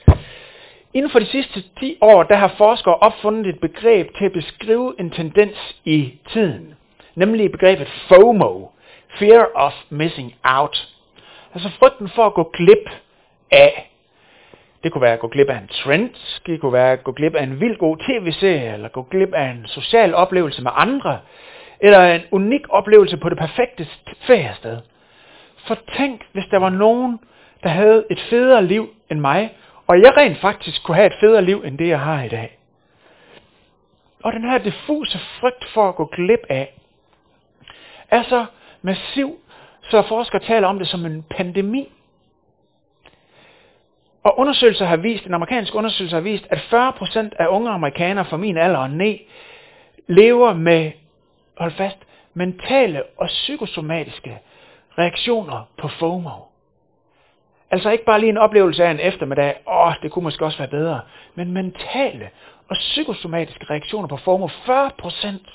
Inden 0.94 1.10
for 1.10 1.18
de 1.18 1.26
sidste 1.26 1.62
10 1.80 1.98
år, 2.00 2.22
der 2.22 2.36
har 2.36 2.54
forskere 2.58 2.94
opfundet 2.94 3.46
et 3.46 3.60
begreb 3.60 4.16
til 4.16 4.24
at 4.24 4.32
beskrive 4.32 4.94
en 4.98 5.10
tendens 5.10 5.76
i 5.84 6.14
tiden. 6.28 6.74
Nemlig 7.14 7.52
begrebet 7.52 7.88
FOMO. 8.08 8.66
Fear 9.18 9.48
of 9.54 9.72
missing 9.90 10.34
out. 10.44 10.88
Altså 11.54 11.70
frygten 11.78 12.08
for 12.08 12.26
at 12.26 12.34
gå 12.34 12.50
glip 12.52 12.90
af. 13.50 13.90
Det 14.84 14.92
kunne 14.92 15.02
være 15.02 15.12
at 15.12 15.20
gå 15.20 15.28
glip 15.28 15.48
af 15.48 15.58
en 15.58 15.68
trend, 15.68 16.10
det 16.46 16.60
kunne 16.60 16.72
være 16.72 16.92
at 16.92 17.04
gå 17.04 17.12
glip 17.12 17.34
af 17.34 17.42
en 17.42 17.60
vild 17.60 17.78
god 17.78 17.96
tv-serie, 17.96 18.72
eller 18.72 18.88
gå 18.88 19.02
glip 19.02 19.34
af 19.34 19.50
en 19.50 19.66
social 19.66 20.14
oplevelse 20.14 20.62
med 20.62 20.70
andre, 20.74 21.18
eller 21.80 22.14
en 22.14 22.22
unik 22.30 22.60
oplevelse 22.68 23.16
på 23.16 23.28
det 23.28 23.38
perfekte 23.38 23.86
feriested. 24.26 24.78
For 25.66 25.78
tænk, 25.96 26.26
hvis 26.32 26.44
der 26.50 26.58
var 26.58 26.70
nogen, 26.70 27.20
der 27.62 27.68
havde 27.68 28.04
et 28.10 28.20
federe 28.30 28.64
liv 28.64 28.88
end 29.10 29.20
mig, 29.20 29.54
og 29.90 30.00
jeg 30.00 30.16
rent 30.16 30.38
faktisk 30.38 30.82
kunne 30.82 30.94
have 30.94 31.06
et 31.06 31.20
federe 31.20 31.44
liv, 31.44 31.62
end 31.66 31.78
det 31.78 31.88
jeg 31.88 32.00
har 32.00 32.22
i 32.22 32.28
dag. 32.28 32.58
Og 34.22 34.32
den 34.32 34.50
her 34.50 34.58
diffuse 34.58 35.18
frygt 35.40 35.64
for 35.64 35.88
at 35.88 35.94
gå 35.94 36.04
glip 36.04 36.40
af, 36.48 36.74
er 38.10 38.22
så 38.22 38.46
massiv, 38.82 39.38
så 39.82 40.02
forskere 40.02 40.42
taler 40.42 40.68
om 40.68 40.78
det 40.78 40.88
som 40.88 41.06
en 41.06 41.22
pandemi. 41.22 41.92
Og 44.22 44.38
undersøgelser 44.38 44.86
har 44.86 44.96
vist, 44.96 45.26
en 45.26 45.34
amerikansk 45.34 45.74
undersøgelse 45.74 46.16
har 46.16 46.20
vist, 46.20 46.46
at 46.50 46.58
40% 46.58 47.18
af 47.38 47.46
unge 47.46 47.70
amerikanere 47.70 48.24
fra 48.24 48.36
min 48.36 48.56
alder 48.56 48.78
og 48.78 48.90
ned 48.90 49.18
lever 50.06 50.54
med, 50.54 50.92
hold 51.58 51.72
fast, 51.72 51.98
mentale 52.34 53.02
og 53.16 53.26
psykosomatiske 53.26 54.38
reaktioner 54.98 55.68
på 55.78 55.88
FOMO. 55.88 56.49
Altså 57.70 57.90
ikke 57.90 58.04
bare 58.04 58.20
lige 58.20 58.30
en 58.30 58.38
oplevelse 58.38 58.84
af 58.84 58.90
en 58.90 59.00
eftermiddag, 59.00 59.54
åh, 59.68 59.92
det 60.02 60.10
kunne 60.10 60.22
måske 60.22 60.44
også 60.44 60.58
være 60.58 60.68
bedre, 60.68 61.00
men 61.34 61.52
mentale 61.52 62.30
og 62.68 62.76
psykosomatiske 62.76 63.66
reaktioner 63.70 64.08
på 64.08 64.16
formål 64.16 64.50
40 64.66 64.90
procent. 64.98 65.48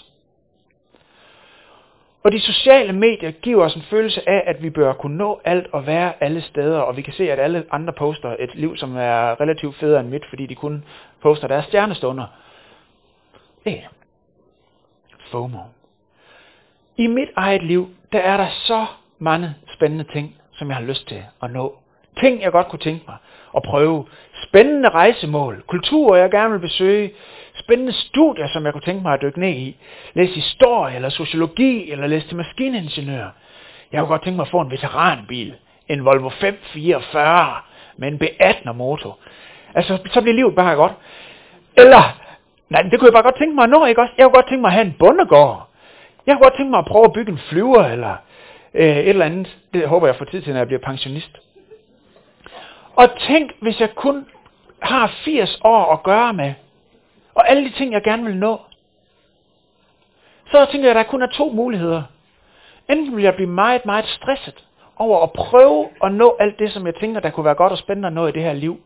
Og 2.23 2.31
de 2.31 2.39
sociale 2.39 2.93
medier 2.93 3.31
giver 3.31 3.65
os 3.65 3.75
en 3.75 3.81
følelse 3.81 4.29
af, 4.29 4.43
at 4.45 4.63
vi 4.63 4.69
bør 4.69 4.93
kunne 4.93 5.17
nå 5.17 5.41
alt 5.43 5.67
og 5.71 5.87
være 5.87 6.23
alle 6.23 6.41
steder, 6.41 6.79
og 6.79 6.97
vi 6.97 7.01
kan 7.01 7.13
se, 7.13 7.31
at 7.31 7.39
alle 7.39 7.65
andre 7.71 7.93
poster 7.93 8.35
et 8.39 8.55
liv, 8.55 8.77
som 8.77 8.95
er 8.97 9.41
relativt 9.41 9.75
federe 9.75 9.99
end 9.99 10.09
mit, 10.09 10.25
fordi 10.29 10.45
de 10.45 10.55
kun 10.55 10.83
poster 11.21 11.47
deres 11.47 11.65
stjernestunder. 11.65 12.25
Det 13.65 13.73
er 13.73 13.87
FOMO. 15.31 15.59
I 16.97 17.07
mit 17.07 17.29
eget 17.35 17.63
liv, 17.63 17.89
der 18.11 18.19
er 18.19 18.37
der 18.37 18.47
så 18.49 18.85
mange 19.19 19.55
spændende 19.73 20.03
ting, 20.03 20.35
som 20.51 20.67
jeg 20.67 20.77
har 20.77 20.83
lyst 20.83 21.07
til 21.07 21.23
at 21.43 21.51
nå. 21.51 21.77
Ting, 22.19 22.41
jeg 22.41 22.51
godt 22.51 22.67
kunne 22.67 22.79
tænke 22.79 23.03
mig 23.07 23.17
at 23.55 23.63
prøve. 23.63 24.05
Spændende 24.43 24.89
rejsemål. 24.89 25.63
Kulturer, 25.67 26.15
jeg 26.15 26.31
gerne 26.31 26.51
vil 26.51 26.59
besøge. 26.59 27.11
Spændende 27.53 27.93
studier, 27.93 28.47
som 28.47 28.65
jeg 28.65 28.73
kunne 28.73 28.81
tænke 28.81 29.01
mig 29.01 29.13
at 29.13 29.21
dykke 29.21 29.39
ned 29.39 29.49
i. 29.49 29.77
Læse 30.13 30.33
historie, 30.33 30.95
eller 30.95 31.09
sociologi, 31.09 31.91
eller 31.91 32.07
læse 32.07 32.27
til 32.27 32.37
maskiningeniør. 32.37 33.27
Jeg 33.91 33.99
kunne 33.99 34.07
godt 34.07 34.23
tænke 34.23 34.35
mig 34.35 34.43
at 34.43 34.51
få 34.51 34.61
en 34.61 34.71
veteranbil. 34.71 35.55
En 35.87 36.05
Volvo 36.05 36.29
544 36.29 37.55
med 37.97 38.07
en 38.07 38.21
B18 38.23 38.71
motor. 38.71 39.17
Altså, 39.73 39.97
så 40.13 40.21
bliver 40.21 40.35
livet 40.35 40.55
bare 40.55 40.75
godt. 40.75 40.93
Eller, 41.77 42.19
nej, 42.69 42.81
det 42.81 42.99
kunne 42.99 43.07
jeg 43.07 43.13
bare 43.13 43.23
godt 43.23 43.37
tænke 43.37 43.55
mig 43.55 43.63
at 43.63 43.69
nå, 43.69 43.85
ikke 43.85 44.01
også? 44.01 44.13
Jeg 44.17 44.25
kunne 44.25 44.33
godt 44.33 44.47
tænke 44.47 44.61
mig 44.61 44.67
at 44.69 44.73
have 44.73 44.85
en 44.85 44.95
bondegård. 44.99 45.69
Jeg 46.25 46.35
kunne 46.35 46.43
godt 46.43 46.57
tænke 46.57 46.69
mig 46.69 46.79
at 46.79 46.85
prøve 46.85 47.05
at 47.05 47.13
bygge 47.13 47.31
en 47.31 47.39
flyver, 47.49 47.83
eller 47.83 48.15
øh, 48.73 48.97
et 48.97 49.09
eller 49.09 49.25
andet. 49.25 49.57
Det 49.73 49.87
håber 49.87 50.07
jeg 50.07 50.15
får 50.15 50.25
tid 50.25 50.41
til, 50.41 50.53
når 50.53 50.59
jeg 50.59 50.67
bliver 50.67 50.81
pensionist. 50.81 51.37
Og 52.95 53.09
tænk, 53.19 53.51
hvis 53.61 53.79
jeg 53.79 53.95
kun 53.95 54.25
har 54.81 55.11
80 55.25 55.59
år 55.63 55.93
at 55.93 56.03
gøre 56.03 56.33
med, 56.33 56.53
og 57.35 57.49
alle 57.49 57.69
de 57.69 57.73
ting, 57.75 57.93
jeg 57.93 58.03
gerne 58.03 58.23
vil 58.23 58.37
nå, 58.37 58.59
så 60.51 60.65
tænker 60.71 60.87
jeg, 60.89 60.97
at 60.97 61.05
der 61.05 61.11
kun 61.11 61.21
er 61.21 61.27
to 61.27 61.49
muligheder. 61.49 62.03
Enten 62.89 63.15
vil 63.15 63.23
jeg 63.23 63.35
blive 63.35 63.49
meget, 63.49 63.85
meget 63.85 64.05
stresset 64.05 64.65
over 64.95 65.23
at 65.23 65.31
prøve 65.31 65.89
at 66.03 66.11
nå 66.13 66.35
alt 66.39 66.59
det, 66.59 66.71
som 66.71 66.85
jeg 66.85 66.95
tænker, 66.95 67.19
der 67.19 67.29
kunne 67.29 67.45
være 67.45 67.55
godt 67.55 67.71
og 67.71 67.77
spændende 67.77 68.07
at 68.07 68.13
nå 68.13 68.27
i 68.27 68.31
det 68.31 68.43
her 68.43 68.53
liv. 68.53 68.81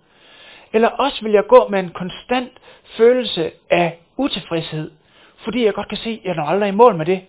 Eller 0.74 0.88
også 0.88 1.24
vil 1.24 1.32
jeg 1.32 1.48
gå 1.48 1.67
med 1.67 1.80
en 1.80 1.89
konstant 1.89 2.52
følelse 2.98 3.52
af 3.69 4.00
utilfredshed, 4.17 4.91
fordi 5.43 5.65
jeg 5.65 5.74
godt 5.74 5.88
kan 5.88 5.98
se, 5.98 6.10
at 6.10 6.28
jeg 6.28 6.36
når 6.36 6.43
aldrig 6.43 6.69
i 6.69 6.72
mål 6.72 6.95
med 6.95 7.06
det, 7.06 7.22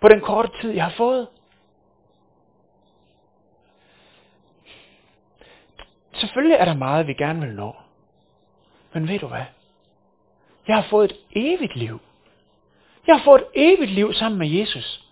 på 0.00 0.08
den 0.08 0.20
korte 0.20 0.48
tid, 0.60 0.70
jeg 0.70 0.84
har 0.84 0.92
fået. 0.96 1.26
Selvfølgelig 6.14 6.56
er 6.56 6.64
der 6.64 6.74
meget, 6.74 7.06
vi 7.06 7.12
gerne 7.12 7.40
vil 7.40 7.54
nå. 7.54 7.76
Men 8.92 9.08
ved 9.08 9.18
du 9.18 9.26
hvad? 9.26 9.44
Jeg 10.68 10.76
har 10.76 10.86
fået 10.90 11.10
et 11.10 11.16
evigt 11.32 11.76
liv. 11.76 12.00
Jeg 13.06 13.16
har 13.16 13.24
fået 13.24 13.40
et 13.40 13.46
evigt 13.54 13.90
liv 13.90 14.12
sammen 14.12 14.38
med 14.38 14.48
Jesus. 14.48 15.04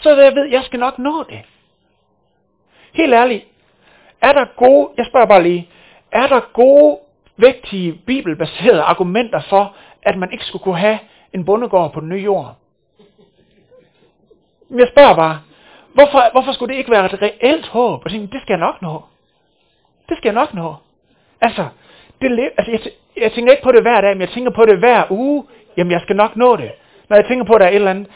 Så 0.00 0.16
jeg 0.16 0.34
ved, 0.34 0.44
jeg 0.44 0.64
skal 0.64 0.80
nok 0.80 0.98
nå 0.98 1.24
det. 1.28 1.40
Helt 2.92 3.14
ærligt. 3.14 3.44
Er 4.20 4.32
der 4.32 4.44
gode, 4.56 4.90
jeg 4.96 5.06
spørger 5.06 5.26
bare 5.26 5.42
lige, 5.42 5.68
er 6.12 6.26
der 6.26 6.40
gode, 6.52 6.98
vægtige, 7.36 7.92
bibelbaserede 8.06 8.82
argumenter 8.82 9.40
for, 9.48 9.76
at 10.02 10.18
man 10.18 10.32
ikke 10.32 10.44
skulle 10.44 10.62
kunne 10.62 10.78
have 10.78 10.98
en 11.34 11.44
bondegård 11.44 11.92
på 11.92 12.00
den 12.00 12.08
nye 12.08 12.22
jord? 12.22 12.56
Jeg 14.70 14.88
spørger 14.92 15.14
bare, 15.14 15.40
hvorfor, 15.94 16.32
hvorfor 16.32 16.52
skulle 16.52 16.72
det 16.72 16.78
ikke 16.78 16.90
være 16.90 17.04
et 17.04 17.22
reelt 17.22 17.66
håb? 17.66 18.04
Og 18.04 18.10
tænke, 18.10 18.32
det 18.32 18.42
skal 18.42 18.52
jeg 18.52 18.60
nok 18.60 18.82
nå. 18.82 19.02
Det 20.08 20.16
skal 20.16 20.28
jeg 20.28 20.34
nok 20.34 20.54
nå. 20.54 20.74
Altså, 21.40 21.68
det, 22.20 22.50
altså 22.58 22.70
jeg, 22.70 22.80
jeg 23.16 23.32
tænker 23.32 23.52
ikke 23.52 23.62
på 23.62 23.72
det 23.72 23.82
hver 23.82 24.00
dag, 24.00 24.16
men 24.16 24.20
jeg 24.20 24.28
tænker 24.28 24.50
på 24.50 24.64
det 24.64 24.78
hver 24.78 25.04
uge. 25.10 25.44
Jamen, 25.76 25.90
jeg 25.90 26.00
skal 26.00 26.16
nok 26.16 26.36
nå 26.36 26.56
det. 26.56 26.70
Når 27.08 27.16
jeg 27.16 27.26
tænker 27.26 27.44
på, 27.44 27.52
at 27.52 27.60
der 27.60 27.66
er 27.66 27.70
et 27.70 27.74
eller 27.74 27.90
andet. 27.90 28.08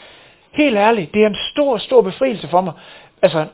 Helt 0.51 0.77
ærligt, 0.77 1.13
det 1.13 1.23
er 1.23 1.27
en 1.27 1.37
stor, 1.51 1.77
stor 1.77 2.01
befrielse 2.01 2.47
for 2.47 2.61
mig. 2.61 2.73
Altså, 3.21 3.45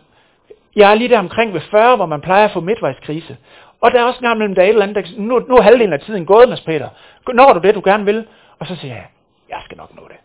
jeg 0.75 0.91
er 0.91 0.95
lige 0.95 1.09
der 1.09 1.19
omkring 1.19 1.53
ved 1.53 1.61
40, 1.61 1.95
hvor 1.95 2.05
man 2.05 2.21
plejer 2.21 2.45
at 2.45 2.51
få 2.51 2.59
midtvejskrise. 2.59 3.37
Og 3.81 3.91
der 3.91 3.99
er 3.99 4.03
også 4.03 4.19
en 4.19 4.25
gang 4.25 4.37
mellem, 4.37 4.55
der 4.55 4.61
er 4.61 4.65
et 4.65 4.69
eller 4.69 4.83
andet, 4.83 4.95
der, 4.95 5.21
nu, 5.21 5.39
nu 5.39 5.55
er 5.55 5.61
halvdelen 5.61 5.93
af 5.93 5.99
tiden 5.99 6.25
gået, 6.25 6.49
Mads 6.49 6.61
Peter. 6.61 6.89
Når 7.33 7.53
du 7.53 7.59
det, 7.59 7.75
du 7.75 7.81
gerne 7.85 8.05
vil? 8.05 8.27
Og 8.59 8.67
så 8.67 8.75
siger 8.75 8.93
jeg, 8.93 9.07
jeg 9.49 9.61
skal 9.65 9.77
nok 9.77 9.95
nå 9.95 10.01
det. 10.07 10.17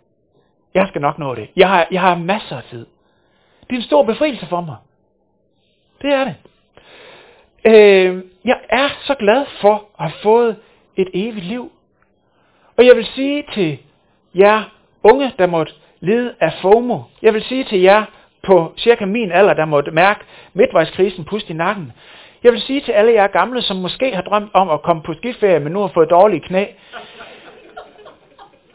Jeg 0.75 0.89
skal 0.89 1.01
nok 1.01 1.19
nå 1.19 1.35
det. 1.35 1.51
Jeg 1.57 1.69
har, 1.69 1.87
jeg 1.91 2.01
har 2.01 2.15
masser 2.15 2.57
af 2.57 2.63
tid. 2.63 2.87
Det 3.61 3.73
er 3.73 3.77
en 3.77 3.83
stor 3.83 4.03
befrielse 4.03 4.47
for 4.47 4.61
mig. 4.61 4.77
Det 6.03 6.13
er 6.13 6.25
det. 6.25 6.35
Øh, 7.67 8.23
jeg 8.45 8.59
er 8.69 8.89
så 9.03 9.15
glad 9.15 9.47
for 9.61 9.75
at 10.01 10.11
have 10.11 10.21
fået 10.23 10.57
et 10.97 11.09
evigt 11.15 11.47
liv. 11.47 11.73
Og 12.77 12.87
jeg 12.87 12.97
vil 12.97 13.07
sige 13.07 13.45
til 13.53 13.79
jer 14.35 14.63
unge, 15.03 15.33
der 15.39 15.47
måtte 15.47 15.73
lide 16.01 16.35
af 16.41 16.53
FOMO, 16.63 16.99
jeg 17.23 17.35
vil 17.35 17.43
sige 17.43 17.65
til 17.65 17.81
jer 17.81 18.05
på 18.43 18.73
cirka 18.77 19.05
min 19.07 19.33
alder, 19.33 19.55
der 19.55 19.65
måtte 19.65 19.91
mærke 19.91 20.21
midtvejskrisen 20.55 21.25
pust 21.25 21.51
i 21.51 21.53
nakken, 21.53 21.93
jeg 22.43 22.53
vil 22.53 22.61
sige 22.61 22.81
til 22.81 22.93
alle 22.93 23.13
jer 23.13 23.27
gamle, 23.27 23.63
som 23.63 23.77
måske 23.77 24.15
har 24.15 24.23
drømt 24.23 24.51
om 24.55 24.71
at 24.71 24.83
komme 24.83 25.03
på 25.03 25.15
skiferie, 25.15 25.61
men 25.61 25.73
nu 25.73 25.81
har 25.81 25.89
fået 25.89 26.11
dårlige 26.11 26.41
knæ, 26.41 26.67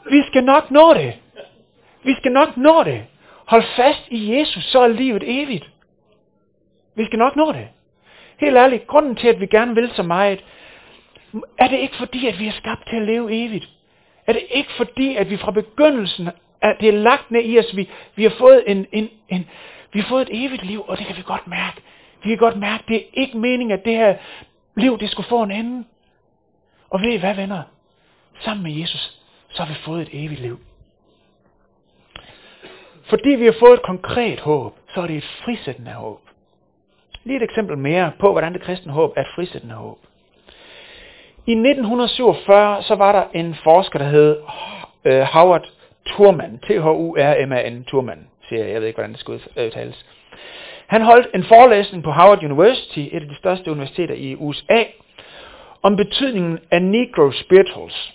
vi 0.10 0.24
skal 0.28 0.44
nok 0.44 0.72
nå 0.72 0.94
det. 0.94 1.14
Vi 2.04 2.16
skal 2.16 2.32
nok 2.32 2.58
nå 2.58 2.84
det. 2.84 3.06
Hold 3.46 3.64
fast 3.76 4.08
i 4.08 4.38
Jesus, 4.38 4.64
så 4.64 4.80
er 4.80 4.88
livet 4.88 5.24
evigt. 5.26 5.70
Vi 6.96 7.06
skal 7.06 7.20
nok 7.20 7.36
nå 7.36 7.52
det. 7.52 7.68
Helt 8.40 8.58
ærligt, 8.58 8.88
grunden 8.88 9.16
til, 9.16 9.28
at 9.28 9.40
vi 9.40 9.46
gerne 9.46 9.76
vil 9.76 9.92
så 9.96 10.04
meget, 10.04 10.44
er 11.58 11.68
det 11.68 11.80
ikke 11.80 11.96
fordi, 11.96 12.28
at 12.28 12.40
vi 12.40 12.48
er 12.48 12.52
skabt 12.52 12.90
til 12.90 12.96
at 12.96 13.02
leve 13.02 13.46
evigt? 13.46 13.70
Er 14.28 14.34
det 14.34 14.44
ikke 14.50 14.70
fordi, 14.78 15.16
at 15.16 15.30
vi 15.30 15.38
fra 15.38 15.52
begyndelsen, 15.52 16.30
at 16.62 16.78
det 16.80 16.90
er 16.90 16.94
lagt 16.94 17.32
ned 17.32 17.44
i 17.44 17.60
os, 17.60 17.76
vi, 17.76 17.90
vi 18.16 18.24
har 18.24 18.34
fået 18.38 18.64
en, 18.68 18.86
en, 18.92 19.10
en 19.30 19.50
Vi 19.94 20.00
har 20.00 20.08
fået 20.08 20.22
et 20.22 20.46
evigt 20.46 20.66
liv, 20.66 20.84
og 20.88 20.98
det 20.98 21.06
kan 21.08 21.18
vi 21.18 21.22
godt 21.22 21.48
mærke. 21.48 21.82
Vi 22.24 22.30
kan 22.30 22.38
godt 22.38 22.58
mærke, 22.58 22.84
det 22.88 22.96
er 22.96 23.06
ikke 23.14 23.38
meningen, 23.38 23.72
at 23.80 23.86
det 23.86 23.96
her 23.96 24.16
liv, 24.76 25.00
det 25.00 25.10
skulle 25.10 25.30
få 25.30 25.44
en 25.44 25.52
ende. 25.52 25.84
Og 26.90 27.02
ved 27.02 27.10
I 27.10 27.18
hvad, 27.18 27.36
venner? 27.36 27.64
Sammen 28.40 28.64
med 28.64 28.72
Jesus, 28.72 29.22
så 29.50 29.64
har 29.64 29.74
vi 29.74 29.80
fået 29.80 30.02
et 30.02 30.10
evigt 30.26 30.42
liv. 30.42 30.60
Fordi 33.04 33.30
vi 33.30 33.46
har 33.46 33.56
fået 33.60 33.74
et 33.74 33.82
konkret 33.82 34.40
håb, 34.40 34.78
så 34.94 35.02
er 35.02 35.08
det 35.08 35.18
et 35.18 35.30
frisættende 35.44 35.92
håb. 35.92 36.29
Lige 37.24 37.38
et 37.38 37.44
eksempel 37.44 37.78
mere 37.78 38.12
på, 38.20 38.32
hvordan 38.32 38.54
det 38.54 38.62
kristne 38.62 38.92
håb 38.92 39.14
er 39.16 39.22
et 39.22 39.28
frisættende 39.36 39.76
håb. 39.76 39.98
I 41.48 41.52
1947 41.52 42.84
så 42.84 42.96
var 42.96 43.12
der 43.12 43.24
en 43.34 43.56
forsker, 43.64 44.00
der 44.00 44.06
hed 44.06 44.38
øh, 45.06 45.22
Howard 45.22 45.68
Thurman, 46.08 46.60
T-H-U-R-M-A-N, 46.68 47.84
Thurman, 47.88 48.28
siger 48.50 48.64
jeg, 48.64 48.74
jeg 48.74 48.82
ved 48.82 48.88
ikke, 48.88 48.98
hvordan 48.98 49.12
det 49.12 49.20
skal 49.20 49.34
udtales. 49.34 50.06
Han 50.88 51.02
holdt 51.02 51.28
en 51.36 51.44
forelæsning 51.44 52.04
på 52.04 52.12
Howard 52.12 52.44
University, 52.44 53.00
et 53.00 53.22
af 53.22 53.28
de 53.30 53.36
største 53.36 53.72
universiteter 53.72 54.16
i 54.16 54.36
USA, 54.36 54.84
om 55.84 55.96
betydningen 55.96 56.60
af 56.72 56.82
Negro 56.82 57.32
Spirituals. 57.32 58.14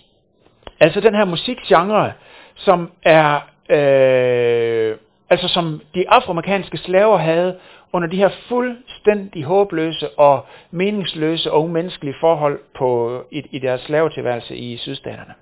Altså 0.81 1.01
den 1.01 1.15
her 1.15 1.25
musikgenre, 1.25 2.13
som 2.55 2.91
er, 3.03 3.35
øh, 3.69 4.97
altså 5.31 5.49
som 5.49 5.81
de 5.95 6.09
afroamerikanske 6.09 6.79
slaver 6.79 7.17
havde 7.17 7.57
under 7.95 8.09
de 8.09 8.17
her 8.17 8.31
fuldstændig 8.49 9.45
håbløse 9.45 10.19
og 10.19 10.47
meningsløse 10.71 11.53
og 11.53 11.63
umenneskelige 11.63 12.17
forhold 12.21 12.61
på, 12.75 13.23
i, 13.31 13.43
i 13.51 13.59
deres 13.59 13.81
slavetilværelse 13.81 14.57
i 14.57 14.77
sydstaterne. 14.77 15.35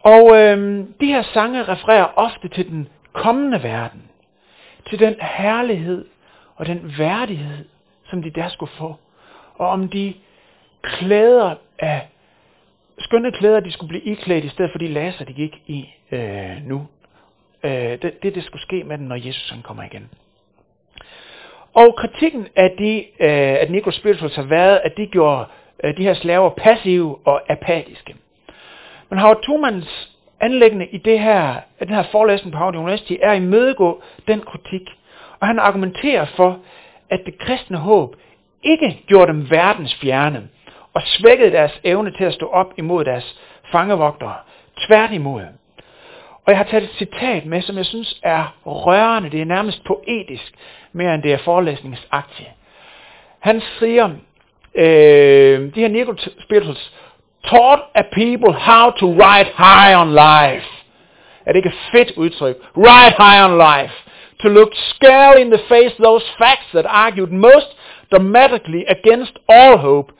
Og 0.00 0.36
øh, 0.36 0.86
de 1.00 1.06
her 1.06 1.22
sange 1.22 1.62
refererer 1.62 2.08
ofte 2.16 2.48
til 2.48 2.68
den 2.68 2.88
kommende 3.12 3.62
verden, 3.62 4.02
til 4.90 4.98
den 4.98 5.14
herlighed 5.20 6.04
og 6.56 6.66
den 6.66 6.94
værdighed, 6.98 7.64
som 8.04 8.22
de 8.22 8.30
der 8.30 8.48
skulle 8.48 8.72
få, 8.78 8.96
og 9.54 9.68
om 9.68 9.88
de 9.88 10.14
klæder 10.82 11.54
af 11.78 12.08
skønne 12.98 13.32
klæder, 13.32 13.60
de 13.60 13.72
skulle 13.72 13.88
blive 13.88 14.02
iklædt, 14.02 14.44
i 14.44 14.48
stedet 14.48 14.70
for 14.70 14.78
de 14.78 14.88
laser, 14.88 15.24
de 15.24 15.32
gik 15.32 15.62
i 15.66 15.88
øh, 16.12 16.56
nu. 16.64 16.86
Øh, 17.64 17.72
det, 17.72 18.22
det, 18.22 18.34
det 18.34 18.44
skulle 18.44 18.62
ske 18.62 18.84
med 18.84 18.98
dem, 18.98 19.06
når 19.06 19.16
Jesus 19.16 19.50
han 19.50 19.62
kommer 19.62 19.82
igen. 19.82 20.08
Og 21.74 21.96
kritikken 21.96 22.46
af 22.56 22.74
det, 22.78 22.96
øh, 23.20 23.62
at 23.62 23.70
Negro 23.70 23.90
Spirituals 23.90 24.36
har 24.36 24.42
været, 24.42 24.80
at 24.84 24.96
det 24.96 25.10
gjorde 25.10 25.44
øh, 25.84 25.96
de 25.96 26.02
her 26.02 26.14
slaver 26.14 26.50
passive 26.50 27.18
og 27.24 27.42
apatiske. 27.48 28.14
Men 29.10 29.18
Howard 29.18 29.42
Thurmans 29.42 30.10
anlæggende 30.40 30.86
i 30.86 30.98
det 30.98 31.20
her, 31.20 31.54
den 31.80 31.88
her 31.88 32.02
forelæsning 32.12 32.52
på 32.52 32.58
Harvard 32.58 32.76
University 32.76 33.12
er 33.22 33.30
at 33.30 33.36
imødegå 33.36 34.02
den 34.28 34.40
kritik. 34.40 34.90
Og 35.40 35.46
han 35.46 35.58
argumenterer 35.58 36.26
for, 36.36 36.58
at 37.10 37.20
det 37.26 37.38
kristne 37.38 37.76
håb 37.76 38.16
ikke 38.62 39.02
gjorde 39.06 39.32
dem 39.32 39.50
verdens 39.50 39.94
fjerne 39.94 40.48
og 40.94 41.02
svækkede 41.04 41.50
deres 41.50 41.80
evne 41.84 42.12
til 42.12 42.24
at 42.24 42.34
stå 42.34 42.46
op 42.46 42.72
imod 42.78 43.04
deres 43.04 43.40
fangevogtere. 43.72 44.34
Tværtimod. 44.86 45.42
Og 46.46 46.50
jeg 46.52 46.56
har 46.56 46.64
taget 46.64 46.84
et 46.84 46.96
citat 46.98 47.46
med, 47.46 47.62
som 47.62 47.76
jeg 47.76 47.86
synes 47.86 48.20
er 48.22 48.54
rørende. 48.66 49.30
Det 49.30 49.40
er 49.40 49.44
nærmest 49.44 49.84
poetisk, 49.84 50.52
mere 50.92 51.14
end 51.14 51.22
det 51.22 51.32
er 51.32 51.38
forelæsningsagtigt. 51.38 52.48
Han 53.40 53.62
siger, 53.78 54.10
øh, 54.74 55.74
de 55.74 55.80
her 55.80 55.88
Nico 55.88 56.14
Spirituals 56.44 56.92
taught 57.44 57.82
a 57.94 58.02
people 58.12 58.52
how 58.52 58.90
to 58.90 59.06
ride 59.06 59.50
high 59.56 60.00
on 60.00 60.10
life. 60.10 60.68
Er 61.46 61.52
det 61.52 61.56
ikke 61.56 61.68
et 61.68 61.90
fedt 61.92 62.10
udtryk? 62.16 62.56
Ride 62.76 63.14
high 63.18 63.40
on 63.46 63.54
life. 63.58 63.94
To 64.42 64.48
look 64.48 64.72
squarely 64.74 65.40
in 65.40 65.50
the 65.50 65.64
face 65.68 65.94
those 66.02 66.24
facts 66.38 66.68
that 66.74 66.86
argued 66.86 67.30
most 67.30 67.66
dramatically 68.10 68.84
against 68.88 69.32
all 69.48 69.76
hope, 69.76 70.12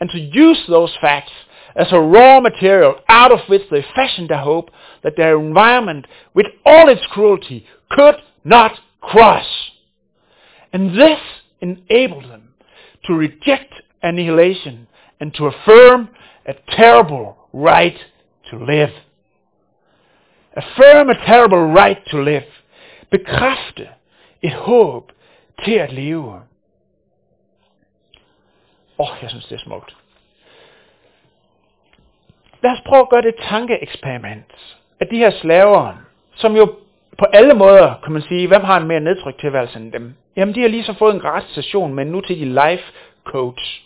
and 0.00 0.10
to 0.10 0.18
use 0.18 0.66
those 0.66 0.98
facts 1.00 1.47
as 1.78 1.86
a 1.92 2.00
raw 2.00 2.40
material 2.40 2.96
out 3.08 3.30
of 3.30 3.38
which 3.48 3.62
they 3.70 3.84
fashioned 3.94 4.30
a 4.32 4.38
hope 4.38 4.70
that 5.04 5.16
their 5.16 5.38
environment, 5.38 6.06
with 6.34 6.46
all 6.66 6.88
its 6.88 7.06
cruelty, 7.10 7.64
could 7.92 8.16
not 8.44 8.72
cross. 9.00 9.46
And 10.72 10.98
this 10.98 11.20
enabled 11.60 12.24
them 12.24 12.48
to 13.04 13.14
reject 13.14 13.72
annihilation 14.02 14.88
and 15.20 15.32
to 15.34 15.46
affirm 15.46 16.08
a 16.46 16.54
terrible 16.76 17.36
right 17.52 17.96
to 18.50 18.64
live. 18.64 18.90
Affirm 20.56 21.10
a 21.10 21.26
terrible 21.26 21.72
right 21.72 22.04
to 22.10 22.22
live. 22.22 22.44
Bekræfte 23.10 23.88
et 24.42 24.52
håb 24.52 25.12
til 25.64 25.74
at 25.74 25.92
leve. 25.92 26.42
Åh, 28.98 29.10
oh, 29.12 29.16
jeg 29.22 29.30
synes, 29.30 29.46
det 29.46 29.54
er 29.54 29.64
smukt. 29.64 29.97
Lad 32.62 32.72
os 32.72 32.80
prøve 32.86 33.00
at 33.00 33.08
gøre 33.08 33.22
det 33.22 33.34
tankeeksperiment, 33.48 34.76
at 35.00 35.10
de 35.10 35.16
her 35.16 35.30
slaver, 35.30 35.92
som 36.34 36.56
jo 36.56 36.74
på 37.18 37.24
alle 37.24 37.54
måder, 37.54 37.94
kan 38.04 38.12
man 38.12 38.22
sige, 38.22 38.48
hvem 38.48 38.64
har 38.64 38.80
en 38.80 38.88
mere 38.88 39.00
nedtrykt 39.00 39.40
tilværelse 39.40 39.78
end 39.78 39.92
dem? 39.92 40.14
Jamen, 40.36 40.54
de 40.54 40.60
har 40.60 40.68
lige 40.68 40.84
så 40.84 40.92
fået 40.92 41.14
en 41.14 41.20
gratis 41.20 41.50
session 41.50 41.94
med 41.94 42.22
til 42.22 42.40
de 42.40 42.44
life 42.44 42.84
coach 43.24 43.82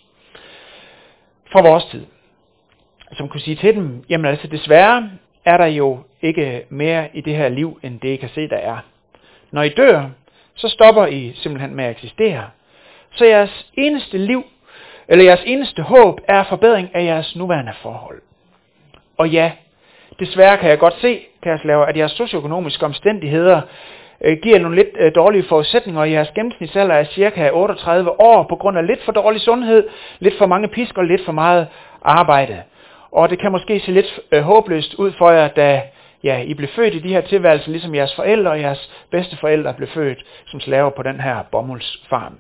fra 1.53 1.63
vores 1.63 1.85
tid 1.85 2.07
som 3.13 3.29
kunne 3.29 3.41
sige 3.41 3.57
til 3.57 3.75
dem, 3.75 4.05
jamen 4.09 4.27
altså 4.27 4.47
desværre 4.47 5.11
er 5.45 5.57
der 5.57 5.67
jo 5.67 5.99
ikke 6.23 6.65
mere 6.69 7.09
i 7.15 7.21
det 7.21 7.37
her 7.37 7.49
liv, 7.49 7.79
end 7.83 8.01
det 8.01 8.09
I 8.09 8.17
kan 8.17 8.29
se, 8.29 8.49
der 8.49 8.57
er. 8.57 8.79
Når 9.51 9.63
I 9.63 9.69
dør, 9.69 10.11
så 10.55 10.69
stopper 10.69 11.07
I 11.07 11.33
simpelthen 11.35 11.75
med 11.75 11.85
at 11.85 11.91
eksistere. 11.91 12.45
Så 13.11 13.25
jeres 13.25 13.67
eneste 13.75 14.19
liv, 14.19 14.45
eller 15.09 15.25
jeres 15.25 15.43
eneste 15.47 15.83
håb, 15.83 16.21
er 16.29 16.45
forbedring 16.45 16.95
af 16.95 17.05
jeres 17.05 17.37
nuværende 17.37 17.73
forhold. 17.83 18.23
Og 19.19 19.29
ja, 19.29 19.53
desværre 20.19 20.59
kan 20.59 20.71
jeg 20.71 20.79
godt 20.79 20.95
se, 21.01 21.21
kære 21.43 21.59
slaver, 21.59 21.85
at 21.85 21.97
jeres 21.97 22.13
socioøkonomiske 22.13 22.87
omstændigheder 22.87 23.61
øh, 24.25 24.37
giver 24.43 24.59
nogle 24.59 24.77
lidt 24.77 24.89
øh, 24.99 25.13
dårlige 25.15 25.45
forudsætninger, 25.49 26.01
og 26.01 26.13
jeres 26.13 26.31
gennemsnitsalder 26.35 26.95
er 26.95 27.05
cirka 27.05 27.51
38 27.53 28.21
år 28.21 28.47
på 28.49 28.57
grund 28.57 28.79
af 28.79 28.87
lidt 28.87 29.05
for 29.05 29.13
dårlig 29.13 29.41
sundhed, 29.41 29.89
lidt 30.19 30.39
for 30.39 30.47
mange 30.47 30.69
pisker 30.69 30.99
og 30.99 31.07
lidt 31.07 31.25
for 31.25 31.33
meget 31.33 31.67
arbejde. 32.03 32.63
Og 33.13 33.31
det 33.31 33.39
kan 33.39 33.53
måske 33.53 33.81
se 33.81 33.93
lidt 33.93 34.21
øh, 34.33 34.43
håbløst 34.43 34.95
ud 34.95 35.13
for 35.13 35.31
jer, 35.31 35.49
da 35.49 35.83
ja, 36.25 36.39
I 36.41 36.55
blev 36.55 36.69
født 36.69 36.95
i 36.95 36.99
de 36.99 37.09
her 37.09 37.21
tilværelser, 37.21 37.71
ligesom 37.71 37.95
jeres 37.95 38.15
forældre 38.15 38.51
og 38.51 38.61
jeres 38.61 38.91
bedste 39.11 39.37
forældre 39.37 39.75
blev 39.75 39.89
født 39.89 40.19
som 40.47 40.61
slaver 40.61 40.91
på 40.91 41.03
den 41.03 41.21
her 41.21 41.37
bomuldsfarm. 41.53 42.39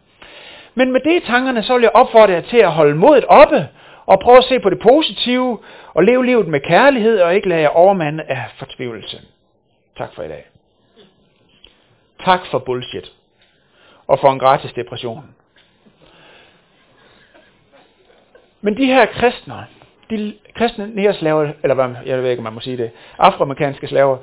Men 0.74 0.92
med 0.92 1.00
det 1.00 1.12
i 1.12 1.26
tankerne, 1.26 1.62
så 1.62 1.74
vil 1.74 1.82
jeg 1.82 1.90
opfordre 1.94 2.32
jer 2.32 2.40
til 2.40 2.56
at 2.56 2.72
holde 2.72 2.94
modet 2.94 3.24
oppe, 3.24 3.68
og 4.06 4.20
prøv 4.20 4.36
at 4.36 4.44
se 4.44 4.60
på 4.60 4.70
det 4.70 4.80
positive, 4.80 5.58
og 5.94 6.02
leve 6.02 6.26
livet 6.26 6.48
med 6.48 6.60
kærlighed, 6.60 7.20
og 7.20 7.34
ikke 7.34 7.48
lade 7.48 7.60
jer 7.60 7.68
overmande 7.68 8.24
af 8.24 8.44
fortvivlelse. 8.58 9.20
Tak 9.96 10.14
for 10.14 10.22
i 10.22 10.28
dag. 10.28 10.46
Tak 12.24 12.40
for 12.50 12.58
bullshit. 12.58 13.12
Og 14.06 14.18
for 14.18 14.32
en 14.32 14.38
gratis 14.38 14.72
depression. 14.72 15.34
Men 18.60 18.76
de 18.76 18.86
her 18.86 19.06
kristne, 19.06 19.66
de 20.10 20.34
kristne 20.54 20.94
næreslaver, 20.94 21.52
eller 21.62 21.74
hvad, 21.74 21.94
jeg 22.06 22.22
ved 22.22 22.30
ikke, 22.30 22.40
om 22.40 22.44
man 22.44 22.52
må 22.52 22.60
sige 22.60 22.76
det, 22.76 22.90
afroamerikanske 23.18 23.88
slaver, 23.88 24.18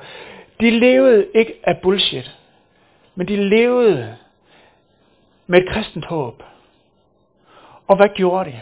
de 0.59 0.69
levede 0.69 1.27
ikke 1.35 1.53
af 1.63 1.77
bullshit, 1.77 2.31
men 3.15 3.27
de 3.27 3.35
levede 3.35 4.17
med 5.47 5.61
et 5.61 5.69
kristent 5.69 6.05
håb. 6.05 6.43
Og 7.87 7.95
hvad 7.95 8.09
gjorde 8.15 8.51
de? 8.51 8.61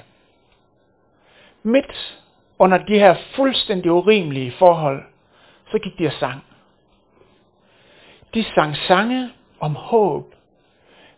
Midt 1.67 2.19
under 2.59 2.77
de 2.77 2.99
her 2.99 3.15
fuldstændig 3.35 3.91
urimelige 3.91 4.51
forhold, 4.51 5.03
så 5.71 5.79
gik 5.79 5.99
de 5.99 6.07
og 6.07 6.13
sang. 6.13 6.43
De 8.33 8.43
sang 8.43 8.77
sange 8.77 9.29
om 9.59 9.75
håb, 9.75 10.35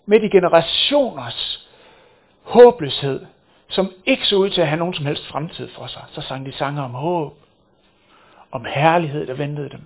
midt 0.06 0.24
i 0.24 0.30
generationers 0.30 1.70
håbløshed, 2.44 3.26
som 3.68 3.92
ikke 4.06 4.26
så 4.26 4.36
ud 4.36 4.50
til 4.50 4.62
at 4.62 4.68
have 4.68 4.80
nogen 4.80 4.94
som 4.94 5.06
helst 5.06 5.28
fremtid 5.28 5.70
for 5.70 5.88
sig. 5.88 6.04
Så 6.12 6.22
sang 6.22 6.46
de 6.46 6.52
sange 6.52 6.82
om 6.82 6.92
håb, 6.92 7.34
om 8.52 8.66
herlighed, 8.66 9.28
der 9.28 9.34
ventede 9.34 9.70
dem. 9.70 9.82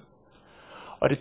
Og 1.00 1.10
det 1.10 1.20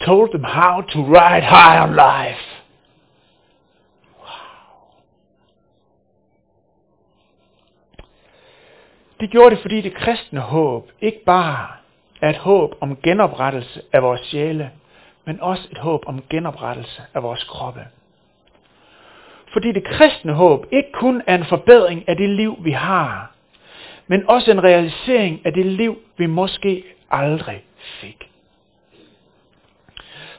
told 0.00 0.30
them 0.30 0.44
how 0.44 0.80
to 0.80 1.00
ride 1.00 1.44
high 1.44 1.82
on 1.82 1.94
life. 1.94 2.53
De 9.24 9.28
gjorde 9.28 9.50
det, 9.50 9.58
fordi 9.58 9.80
det 9.80 9.94
kristne 9.94 10.40
håb 10.40 10.90
ikke 11.00 11.24
bare 11.26 11.66
er 12.22 12.30
et 12.30 12.36
håb 12.36 12.74
om 12.80 12.96
genoprettelse 13.02 13.82
af 13.92 14.02
vores 14.02 14.20
sjæle, 14.20 14.70
men 15.24 15.40
også 15.40 15.68
et 15.72 15.78
håb 15.78 16.02
om 16.06 16.22
genoprettelse 16.30 17.02
af 17.14 17.22
vores 17.22 17.44
kroppe. 17.44 17.80
Fordi 19.52 19.72
det 19.72 19.84
kristne 19.84 20.32
håb 20.32 20.66
ikke 20.72 20.92
kun 20.92 21.22
er 21.26 21.34
en 21.34 21.44
forbedring 21.44 22.08
af 22.08 22.16
det 22.16 22.28
liv, 22.28 22.56
vi 22.60 22.70
har, 22.70 23.30
men 24.06 24.28
også 24.28 24.50
en 24.50 24.64
realisering 24.64 25.40
af 25.44 25.52
det 25.52 25.66
liv, 25.66 25.98
vi 26.16 26.26
måske 26.26 26.84
aldrig 27.10 27.64
fik. 28.00 28.30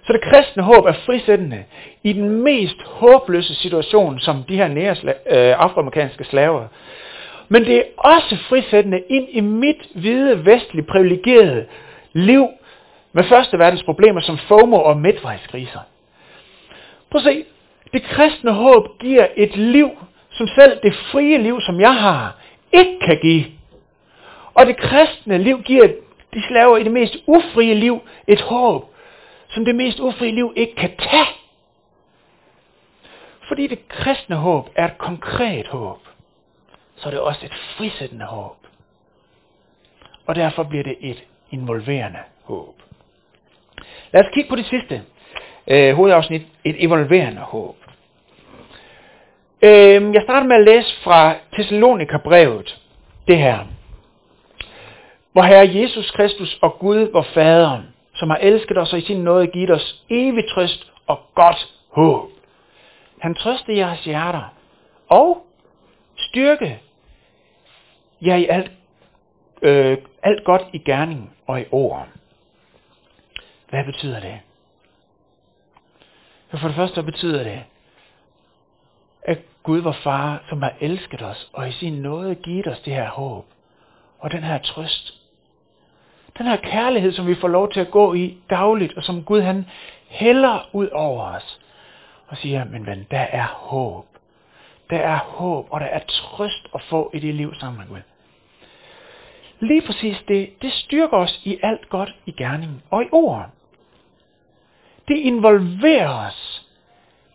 Så 0.03 0.13
det 0.13 0.21
kristne 0.21 0.63
håb 0.63 0.85
er 0.85 0.93
frisættende 0.93 1.63
i 2.03 2.13
den 2.13 2.29
mest 2.43 2.81
håbløse 2.81 3.55
situation, 3.55 4.19
som 4.19 4.43
de 4.43 4.55
her 4.55 4.67
nære 4.67 4.95
øh, 5.07 5.59
afroamerikanske 5.59 6.23
slaver. 6.23 6.67
Men 7.49 7.65
det 7.65 7.77
er 7.77 7.83
også 7.97 8.37
frisættende 8.49 9.03
ind 9.09 9.27
i 9.29 9.39
mit 9.39 9.89
hvide, 9.95 10.45
vestlige, 10.45 10.85
privilegerede 10.85 11.65
liv 12.13 12.47
med 13.13 13.23
første 13.23 13.59
verdens 13.59 13.83
problemer 13.83 14.21
som 14.21 14.37
FOMO 14.37 14.81
og 14.81 14.97
midtvejskriser. 14.97 15.79
Prøv 17.09 17.19
at 17.19 17.23
se, 17.23 17.45
det 17.93 18.03
kristne 18.03 18.51
håb 18.51 18.99
giver 18.99 19.27
et 19.35 19.55
liv, 19.55 19.89
som 20.31 20.47
selv 20.47 20.79
det 20.83 20.95
frie 20.95 21.37
liv, 21.37 21.61
som 21.61 21.79
jeg 21.79 21.95
har, 21.95 22.37
ikke 22.73 22.99
kan 23.05 23.19
give. 23.21 23.45
Og 24.53 24.65
det 24.65 24.77
kristne 24.77 25.37
liv 25.37 25.61
giver 25.61 25.87
de 26.33 26.43
slaver 26.47 26.77
i 26.77 26.83
det 26.83 26.91
mest 26.91 27.17
ufrie 27.27 27.73
liv 27.73 28.01
et 28.27 28.41
håb, 28.41 28.85
som 29.49 29.65
det 29.65 29.75
mest 29.75 29.99
ufrie 29.99 30.31
liv 30.31 30.53
ikke 30.55 30.75
kan 30.75 30.91
tage. 30.97 31.27
Fordi 33.47 33.67
det 33.67 33.87
kristne 33.89 34.35
håb 34.35 34.69
er 34.75 34.85
et 34.85 34.97
konkret 34.97 35.67
håb, 35.67 36.04
så 36.95 37.09
er 37.09 37.11
det 37.11 37.19
også 37.19 37.45
et 37.45 37.53
frisættende 37.77 38.25
håb. 38.25 38.57
Og 40.25 40.35
derfor 40.35 40.63
bliver 40.63 40.83
det 40.83 40.95
et 40.99 41.23
involverende 41.51 42.19
håb. 42.43 42.81
Lad 44.11 44.25
os 44.25 44.31
kigge 44.33 44.49
på 44.49 44.55
det 44.55 44.65
sidste 44.65 45.01
øh, 45.67 45.95
hovedafsnit, 45.95 46.41
et 46.63 46.75
involverende 46.75 47.41
håb. 47.41 47.75
Øh, 49.61 50.13
jeg 50.13 50.21
starter 50.23 50.47
med 50.47 50.55
at 50.55 50.65
læse 50.65 51.01
fra 51.03 51.35
Thessalonika-brevet, 51.53 52.81
det 53.27 53.37
her. 53.37 53.59
Hvor 55.31 55.41
Herre 55.41 55.69
Jesus 55.73 56.11
Kristus 56.11 56.57
og 56.61 56.79
Gud, 56.79 57.11
vor 57.11 57.25
Fader, 57.33 57.81
som 58.15 58.29
har 58.29 58.37
elsket 58.37 58.77
os 58.77 58.93
og 58.93 58.99
i 58.99 59.01
sin 59.01 59.23
nåde 59.23 59.47
givet 59.47 59.71
os 59.71 60.03
evig 60.09 60.43
trøst 60.49 60.91
og 61.07 61.19
godt 61.35 61.67
håb. 61.91 62.29
Han 63.19 63.35
trøster 63.35 63.73
jeres 63.73 64.03
hjerter 64.03 64.53
og 65.09 65.45
styrke 66.17 66.79
ja 68.21 68.35
i 68.35 68.45
alt, 68.45 68.71
øh, 69.61 69.97
alt 70.23 70.43
godt 70.43 70.61
i 70.73 70.77
gerning 70.77 71.33
og 71.47 71.61
i 71.61 71.65
ord. 71.71 72.07
Hvad 73.69 73.83
betyder 73.85 74.19
det? 74.19 74.39
For 76.49 76.67
det 76.67 76.75
første, 76.75 77.03
betyder 77.03 77.43
det? 77.43 77.63
At 79.21 79.39
Gud 79.63 79.79
var 79.79 79.97
far, 80.03 80.43
som 80.49 80.61
har 80.61 80.73
elsket 80.79 81.21
os, 81.21 81.49
og 81.53 81.69
i 81.69 81.71
sin 81.71 81.93
nåde 81.93 82.35
givet 82.35 82.67
os 82.67 82.79
det 82.79 82.93
her 82.93 83.09
håb, 83.09 83.45
og 84.19 84.31
den 84.31 84.43
her 84.43 84.57
trøst. 84.57 85.13
Den 86.37 86.45
her 86.45 86.55
kærlighed, 86.55 87.11
som 87.11 87.27
vi 87.27 87.35
får 87.35 87.47
lov 87.47 87.71
til 87.71 87.79
at 87.79 87.91
gå 87.91 88.13
i 88.13 88.37
dagligt, 88.49 88.97
og 88.97 89.03
som 89.03 89.23
Gud 89.23 89.41
han 89.41 89.65
hælder 90.07 90.69
ud 90.73 90.87
over 90.87 91.23
os, 91.23 91.59
og 92.27 92.37
siger, 92.37 92.63
men 92.63 92.85
ven, 92.85 93.07
der 93.11 93.19
er 93.19 93.47
håb. 93.47 94.05
Der 94.89 94.97
er 94.97 95.17
håb, 95.17 95.67
og 95.69 95.79
der 95.79 95.85
er 95.85 95.99
trøst 96.07 96.67
at 96.75 96.81
få 96.81 97.11
i 97.13 97.19
det 97.19 97.35
liv 97.35 97.53
sammen 97.59 97.79
med 97.79 97.87
Gud. 97.87 98.01
Lige 99.59 99.81
præcis 99.81 100.23
det, 100.27 100.49
det 100.61 100.73
styrker 100.73 101.17
os 101.17 101.41
i 101.43 101.59
alt 101.63 101.89
godt 101.89 102.15
i 102.25 102.31
gerningen 102.31 102.81
og 102.91 103.03
i 103.03 103.07
ord 103.11 103.49
det 105.07 105.17
involverer 105.17 106.27
os 106.27 106.65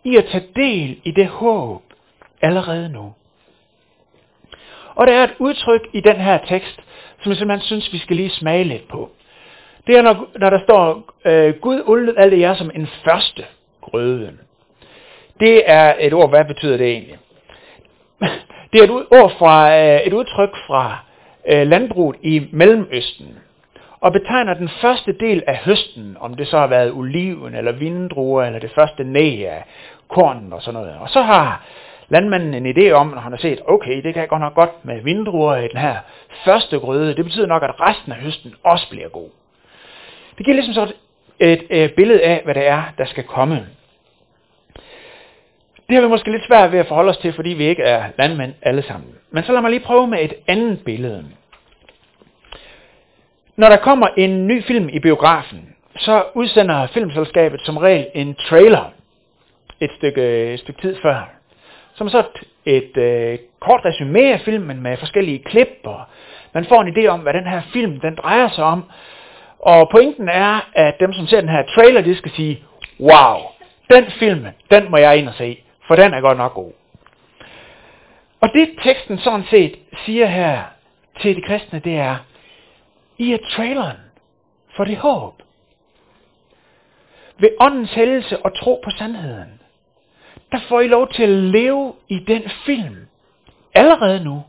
i 0.03 0.17
at 0.17 0.25
tage 0.25 0.47
del 0.55 0.99
i 1.03 1.11
det 1.11 1.27
håb 1.27 1.81
allerede 2.41 2.89
nu. 2.89 3.13
Og 4.95 5.07
der 5.07 5.13
er 5.13 5.23
et 5.23 5.35
udtryk 5.39 5.81
i 5.93 6.01
den 6.01 6.15
her 6.15 6.37
tekst, 6.37 6.79
som 7.21 7.29
jeg 7.29 7.37
simpelthen 7.37 7.65
synes, 7.65 7.93
vi 7.93 7.97
skal 7.97 8.15
lige 8.15 8.29
smage 8.29 8.63
lidt 8.63 8.87
på. 8.87 9.09
Det 9.87 9.97
er, 9.97 10.01
når, 10.01 10.27
når 10.39 10.49
der 10.49 10.59
står, 10.63 11.13
øh, 11.25 11.55
Gud 11.55 11.83
uldet 11.85 12.15
alt 12.17 12.39
jer 12.39 12.55
som 12.55 12.71
en 12.75 12.87
første 12.87 13.45
grøde. 13.81 14.37
Det 15.39 15.63
er 15.65 15.95
et 15.99 16.13
ord, 16.13 16.29
hvad 16.29 16.45
betyder 16.45 16.77
det 16.77 16.87
egentlig? 16.87 17.17
Det 18.73 18.79
er 18.79 18.83
et 18.83 19.05
ord 19.11 19.31
fra, 19.37 19.77
øh, 19.79 19.99
et 19.99 20.13
udtryk 20.13 20.49
fra 20.67 20.97
øh, 21.47 21.67
landbruget 21.67 22.17
i 22.21 22.47
Mellemøsten 22.51 23.37
og 24.01 24.13
betegner 24.13 24.53
den 24.53 24.69
første 24.69 25.11
del 25.19 25.43
af 25.47 25.57
høsten, 25.57 26.17
om 26.19 26.33
det 26.33 26.47
så 26.47 26.57
har 26.57 26.67
været 26.67 26.91
oliven 26.91 27.55
eller 27.55 27.71
vindruer 27.71 28.43
eller 28.43 28.59
det 28.59 28.71
første 28.71 29.03
næ 29.03 29.45
af 29.45 29.63
kornen 30.07 30.53
og 30.53 30.61
sådan 30.61 30.79
noget. 30.81 30.95
Og 30.99 31.09
så 31.09 31.21
har 31.21 31.65
landmanden 32.09 32.53
en 32.53 32.77
idé 32.77 32.91
om, 32.91 33.07
når 33.07 33.19
han 33.19 33.31
har 33.31 33.39
set, 33.39 33.61
okay, 33.67 34.03
det 34.03 34.13
kan 34.13 34.27
gå 34.27 34.37
nok 34.37 34.55
godt 34.55 34.85
med 34.85 35.01
vindruer 35.01 35.55
i 35.55 35.67
den 35.67 35.77
her 35.77 35.95
første 36.45 36.79
grøde. 36.79 37.15
Det 37.15 37.25
betyder 37.25 37.47
nok, 37.47 37.63
at 37.63 37.79
resten 37.79 38.11
af 38.11 38.17
høsten 38.17 38.53
også 38.63 38.89
bliver 38.89 39.09
god. 39.09 39.29
Det 40.37 40.45
giver 40.45 40.55
ligesom 40.55 40.73
så 40.73 40.83
et, 40.83 40.93
øh, 41.39 41.49
et, 41.49 41.83
et 41.83 41.93
billede 41.93 42.23
af, 42.23 42.41
hvad 42.43 42.55
det 42.55 42.67
er, 42.67 42.83
der 42.97 43.05
skal 43.05 43.23
komme. 43.23 43.67
Det 45.91 45.99
har 45.99 46.07
vi 46.07 46.09
måske 46.09 46.31
lidt 46.31 46.45
svært 46.45 46.71
ved 46.71 46.79
at 46.79 46.87
forholde 46.87 47.09
os 47.09 47.17
til, 47.17 47.33
fordi 47.33 47.49
vi 47.49 47.63
ikke 47.63 47.83
er 47.83 48.03
landmænd 48.17 48.53
alle 48.61 48.83
sammen. 48.83 49.09
Men 49.31 49.43
så 49.43 49.51
lad 49.51 49.61
mig 49.61 49.71
lige 49.71 49.83
prøve 49.83 50.07
med 50.07 50.19
et 50.21 50.33
andet 50.47 50.83
billede. 50.85 51.25
Når 53.55 53.69
der 53.69 53.77
kommer 53.77 54.07
en 54.17 54.47
ny 54.47 54.63
film 54.63 54.89
i 54.89 54.99
biografen, 54.99 55.75
så 55.97 56.23
udsender 56.33 56.87
filmselskabet 56.87 57.61
som 57.61 57.77
regel 57.77 58.07
en 58.15 58.35
trailer 58.35 58.93
et 59.79 59.91
stykke, 59.97 60.53
et 60.53 60.59
stykke 60.59 60.81
tid 60.81 60.95
før. 61.01 61.29
Som 61.95 62.09
så 62.09 62.19
et, 62.19 62.43
et 62.65 62.97
øh, 62.97 63.39
kort 63.59 63.81
resume 63.85 64.33
af 64.33 64.41
filmen 64.41 64.81
med 64.83 64.97
forskellige 64.97 65.39
klip, 65.39 65.79
og 65.83 66.01
man 66.53 66.65
får 66.65 66.81
en 66.81 66.97
idé 66.97 67.07
om, 67.07 67.19
hvad 67.19 67.33
den 67.33 67.47
her 67.47 67.61
film 67.73 67.99
den 67.99 68.15
drejer 68.15 68.49
sig 68.49 68.63
om. 68.63 68.83
Og 69.59 69.89
pointen 69.91 70.29
er, 70.29 70.69
at 70.75 70.93
dem, 70.99 71.13
som 71.13 71.27
ser 71.27 71.39
den 71.41 71.49
her 71.49 71.63
trailer, 71.75 72.01
de 72.01 72.15
skal 72.15 72.31
sige, 72.31 72.63
wow, 72.99 73.37
den 73.93 74.05
film, 74.19 74.45
den 74.71 74.91
må 74.91 74.97
jeg 74.97 75.17
ind 75.17 75.27
og 75.27 75.33
se, 75.33 75.63
for 75.91 75.95
den 75.95 76.13
er 76.13 76.21
godt 76.21 76.37
nok 76.37 76.53
god. 76.53 76.71
Og 78.41 78.49
det 78.53 78.69
teksten 78.83 79.17
sådan 79.17 79.45
set 79.49 79.79
siger 80.05 80.25
her 80.25 80.63
til 81.21 81.35
de 81.35 81.41
kristne, 81.41 81.79
det 81.79 81.95
er, 81.95 82.15
i 83.17 83.33
er 83.33 83.37
traileren 83.49 83.97
for 84.75 84.83
det 84.83 84.97
håb. 84.97 85.41
Ved 87.37 87.49
åndens 87.59 87.91
hældelse 87.91 88.45
og 88.45 88.55
tro 88.55 88.81
på 88.83 88.89
sandheden, 88.97 89.61
der 90.51 90.59
får 90.69 90.81
I 90.81 90.87
lov 90.87 91.07
til 91.13 91.23
at 91.23 91.29
leve 91.29 91.93
i 92.07 92.19
den 92.19 92.43
film. 92.65 93.07
Allerede 93.73 94.23
nu. 94.23 94.43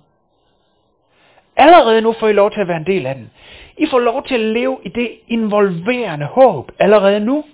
Allerede 1.57 2.00
nu 2.00 2.12
får 2.12 2.28
I 2.28 2.33
lov 2.33 2.50
til 2.50 2.61
at 2.61 2.68
være 2.68 2.76
en 2.76 2.87
del 2.87 3.07
af 3.07 3.14
den. 3.14 3.31
I 3.78 3.87
får 3.87 3.98
lov 3.98 4.26
til 4.26 4.35
at 4.35 4.40
leve 4.40 4.78
i 4.83 4.88
det 4.88 5.11
involverende 5.28 6.26
håb 6.26 6.72
allerede 6.78 7.20
nu. 7.20 7.44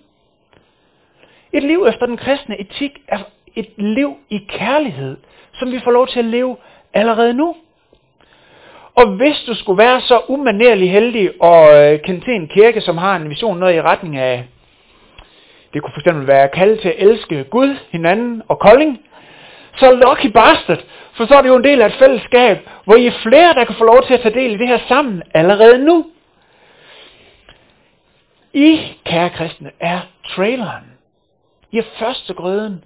Et 1.53 1.62
liv 1.62 1.87
efter 1.88 2.07
den 2.07 2.16
kristne 2.16 2.61
etik 2.61 3.03
er 3.09 3.18
et 3.59 3.68
liv 3.77 4.16
i 4.31 4.38
kærlighed, 4.49 5.16
som 5.53 5.73
vi 5.73 5.81
får 5.85 5.90
lov 5.90 6.09
til 6.09 6.18
at 6.18 6.25
leve 6.25 6.57
allerede 6.94 7.35
nu. 7.35 7.57
Og 8.94 9.07
hvis 9.07 9.44
du 9.47 9.55
skulle 9.55 9.79
være 9.79 10.01
så 10.01 10.21
umanerlig 10.29 10.92
heldig 10.92 11.42
og 11.42 11.77
øh, 11.77 12.01
kende 12.01 12.21
til 12.21 12.35
en 12.35 12.49
kirke, 12.49 12.81
som 12.81 12.99
har 12.99 13.16
en 13.16 13.31
vision 13.31 13.59
noget 13.59 13.75
i 13.75 13.83
retning 13.83 14.16
af, 14.16 14.44
det 15.73 15.83
kunne 15.83 15.92
fx 15.97 16.27
være 16.27 16.49
kaldet 16.49 16.81
til 16.81 16.88
at 16.88 16.94
elske 16.99 17.44
Gud, 17.44 17.77
hinanden 17.90 18.42
og 18.49 18.59
kolding, 18.59 19.01
så 19.77 19.92
lucky 19.92 20.27
bastard, 20.27 20.83
for 21.12 21.27
så 21.27 21.35
er 21.35 21.42
det 21.42 21.49
jo 21.49 21.57
en 21.57 21.64
del 21.64 21.83
af 21.83 21.87
et 21.87 21.94
fællesskab, 21.99 22.59
hvor 22.85 22.94
I 22.94 23.07
er 23.07 23.12
flere, 23.23 23.55
der 23.55 23.64
kan 23.64 23.75
få 23.75 23.85
lov 23.85 24.03
til 24.07 24.14
at 24.14 24.21
tage 24.21 24.35
del 24.35 24.55
i 24.55 24.59
det 24.59 24.68
her 24.68 24.79
sammen 24.88 25.23
allerede 25.35 25.79
nu. 25.79 26.07
I, 28.53 28.81
kære 29.05 29.31
kristne, 29.31 29.71
er 29.81 30.01
traileren. 30.29 30.85
I 31.73 31.79
er 31.79 31.83
første 31.99 32.35
grøden 32.35 32.85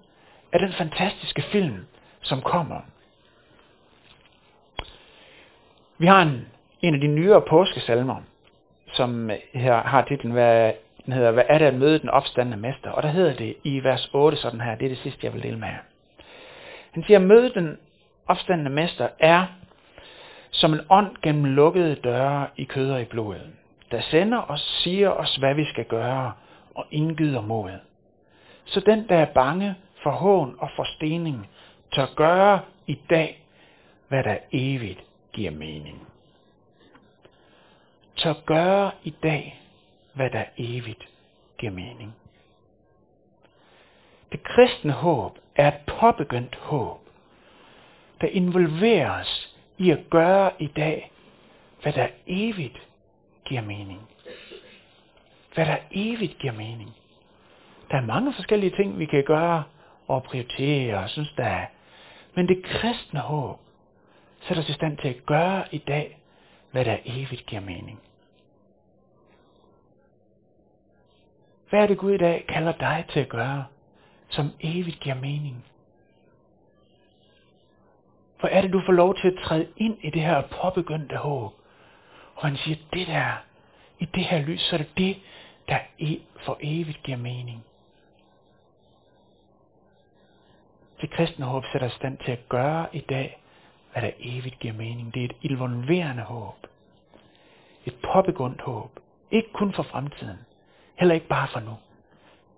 af 0.52 0.58
den 0.58 0.72
fantastiske 0.72 1.42
film, 1.42 1.86
som 2.20 2.42
kommer. 2.42 2.80
Vi 5.98 6.06
har 6.06 6.22
en, 6.22 6.46
en 6.82 6.94
af 6.94 7.00
de 7.00 7.06
nyere 7.06 7.40
påskesalmer, 7.40 8.16
som 8.92 9.30
øh, 9.30 9.36
her 9.54 9.82
har 9.82 10.04
titlen, 10.04 10.33
hvad, 10.33 10.72
den 11.04 11.12
hedder, 11.12 11.31
hvad 11.31 11.44
er 11.48 11.58
det 11.58 11.66
at 11.66 11.74
møde 11.74 11.98
den 11.98 12.08
opstandende 12.08 12.56
mester? 12.56 12.90
Og 12.90 13.02
der 13.02 13.08
hedder 13.08 13.35
det 13.35 13.56
i 13.64 13.85
vers 13.85 14.10
8 14.12 14.37
sådan 14.37 14.60
her, 14.60 14.74
det 14.74 14.85
er 14.85 14.88
det 14.88 14.98
sidste, 14.98 15.20
jeg 15.22 15.35
vil 15.35 15.42
dele 15.42 15.58
med 15.58 15.68
jer. 15.68 15.79
Han 16.92 17.04
siger, 17.04 17.18
møde 17.18 17.54
den 17.54 17.79
opstandende 18.27 18.70
mester 18.70 19.08
er 19.18 19.46
som 20.50 20.72
en 20.72 20.81
ånd 20.90 21.16
gennem 21.22 21.44
lukkede 21.44 21.94
døre 21.94 22.46
i 22.56 22.64
kød 22.64 22.90
og 22.90 23.00
i 23.00 23.04
blodet, 23.04 23.52
der 23.90 24.00
sender 24.00 24.50
os, 24.50 24.60
siger 24.60 25.10
os, 25.10 25.37
hvad 25.37 25.54
vi 25.54 25.64
skal 25.64 25.85
gøre, 25.85 26.33
og 26.74 26.87
indgyder 26.90 27.40
mod. 27.40 27.70
Så 28.64 28.81
den, 28.81 29.08
der 29.08 29.16
er 29.16 29.24
bange 29.24 29.74
for 30.03 30.11
hån 30.11 30.57
og 30.59 30.71
for 30.77 30.85
stening, 30.85 31.48
tør 31.92 32.07
gøre 32.17 32.61
i 32.87 32.98
dag, 33.11 33.42
hvad 34.09 34.25
der 34.25 34.38
evigt 34.53 35.05
giver 35.33 35.50
mening. 35.50 36.09
Tør 38.17 38.35
gøre 38.46 38.90
i 39.05 39.15
dag, 39.23 39.63
hvad 40.13 40.31
der 40.31 40.44
evigt 40.57 41.09
giver 41.59 41.73
mening. 41.73 42.15
Det 44.33 44.42
kristne 44.42 44.92
håb 44.92 45.38
er 45.57 45.69
et 45.69 45.81
påbegyndt 45.87 46.57
håb, 46.57 47.00
der 48.21 48.27
involverer 48.27 49.25
i 49.79 49.90
at 49.90 50.00
gøre 50.11 50.50
i 50.59 50.67
dag, 50.67 51.13
hvad 51.83 51.92
der 51.92 52.09
evigt 52.27 52.88
giver 53.44 53.63
mening. 53.63 54.09
Hvad 55.55 55.67
der 55.67 55.77
evigt 55.90 56.38
giver 56.38 56.53
mening. 56.53 56.90
Der 57.90 57.96
er 57.96 58.07
mange 58.07 58.33
forskellige 58.35 58.77
ting, 58.77 58.98
vi 58.98 59.07
kan 59.07 59.25
gøre 59.25 59.65
og 60.15 60.23
prioritere 60.23 60.98
og 60.98 61.10
synes, 61.10 61.33
der 61.37 61.44
er. 61.44 61.67
Men 62.35 62.48
det 62.48 62.65
kristne 62.65 63.21
håb 63.21 63.60
sætter 64.40 64.63
os 64.63 64.69
i 64.69 64.73
stand 64.73 64.98
til 64.98 65.08
at 65.08 65.27
gøre 65.27 65.65
i 65.75 65.79
dag, 65.79 66.19
hvad 66.71 66.85
der 66.85 66.96
evigt 67.04 67.46
giver 67.46 67.60
mening. 67.60 68.00
Hvad 71.71 71.83
er 71.83 71.87
det 71.87 71.98
Gud 71.98 72.13
i 72.13 72.19
dag 72.19 72.44
kalder 72.48 72.73
dig 72.73 73.04
til 73.13 73.21
at 73.21 73.29
gøre, 73.29 73.65
som 74.29 74.50
evigt 74.60 75.00
giver 75.00 75.15
mening? 75.15 75.65
Hvor 78.40 78.48
er 78.48 78.60
det, 78.60 78.73
du 78.73 78.83
får 78.87 78.92
lov 78.92 79.15
til 79.17 79.29
at 79.29 79.38
træde 79.44 79.69
ind 79.77 79.98
i 80.00 80.10
det 80.10 80.23
her 80.23 80.42
påbegyndte 80.42 81.17
håb? 81.17 81.52
Og 82.35 82.48
han 82.48 82.56
siger, 82.56 82.77
det 82.92 83.06
der, 83.06 83.33
i 83.98 84.04
det 84.04 84.25
her 84.25 84.38
lys, 84.38 84.60
så 84.60 84.77
er 84.77 84.79
det 84.79 84.98
det, 84.98 85.17
der 85.69 85.79
e- 86.00 86.21
for 86.44 86.58
evigt 86.60 87.02
giver 87.02 87.19
mening. 87.19 87.65
Det 91.03 91.11
kristne 91.11 91.44
håb 91.44 91.65
sætter 91.73 91.88
os 91.88 91.94
stand 91.94 92.19
til 92.19 92.33
at 92.33 92.48
gøre 92.48 92.87
i 92.92 93.00
dag, 93.00 93.42
hvad 93.92 94.03
der 94.03 94.11
evigt 94.19 94.59
giver 94.59 94.75
mening. 94.75 95.15
Det 95.15 95.21
er 95.21 95.25
et 95.25 95.37
involverende 95.42 96.23
håb. 96.23 96.67
Et 97.85 97.94
påbegundt 98.13 98.61
håb. 98.61 98.90
Ikke 99.31 99.53
kun 99.53 99.73
for 99.73 99.83
fremtiden. 99.83 100.38
Heller 100.98 101.15
ikke 101.15 101.29
bare 101.29 101.48
for 101.48 101.61
nu. 101.61 101.77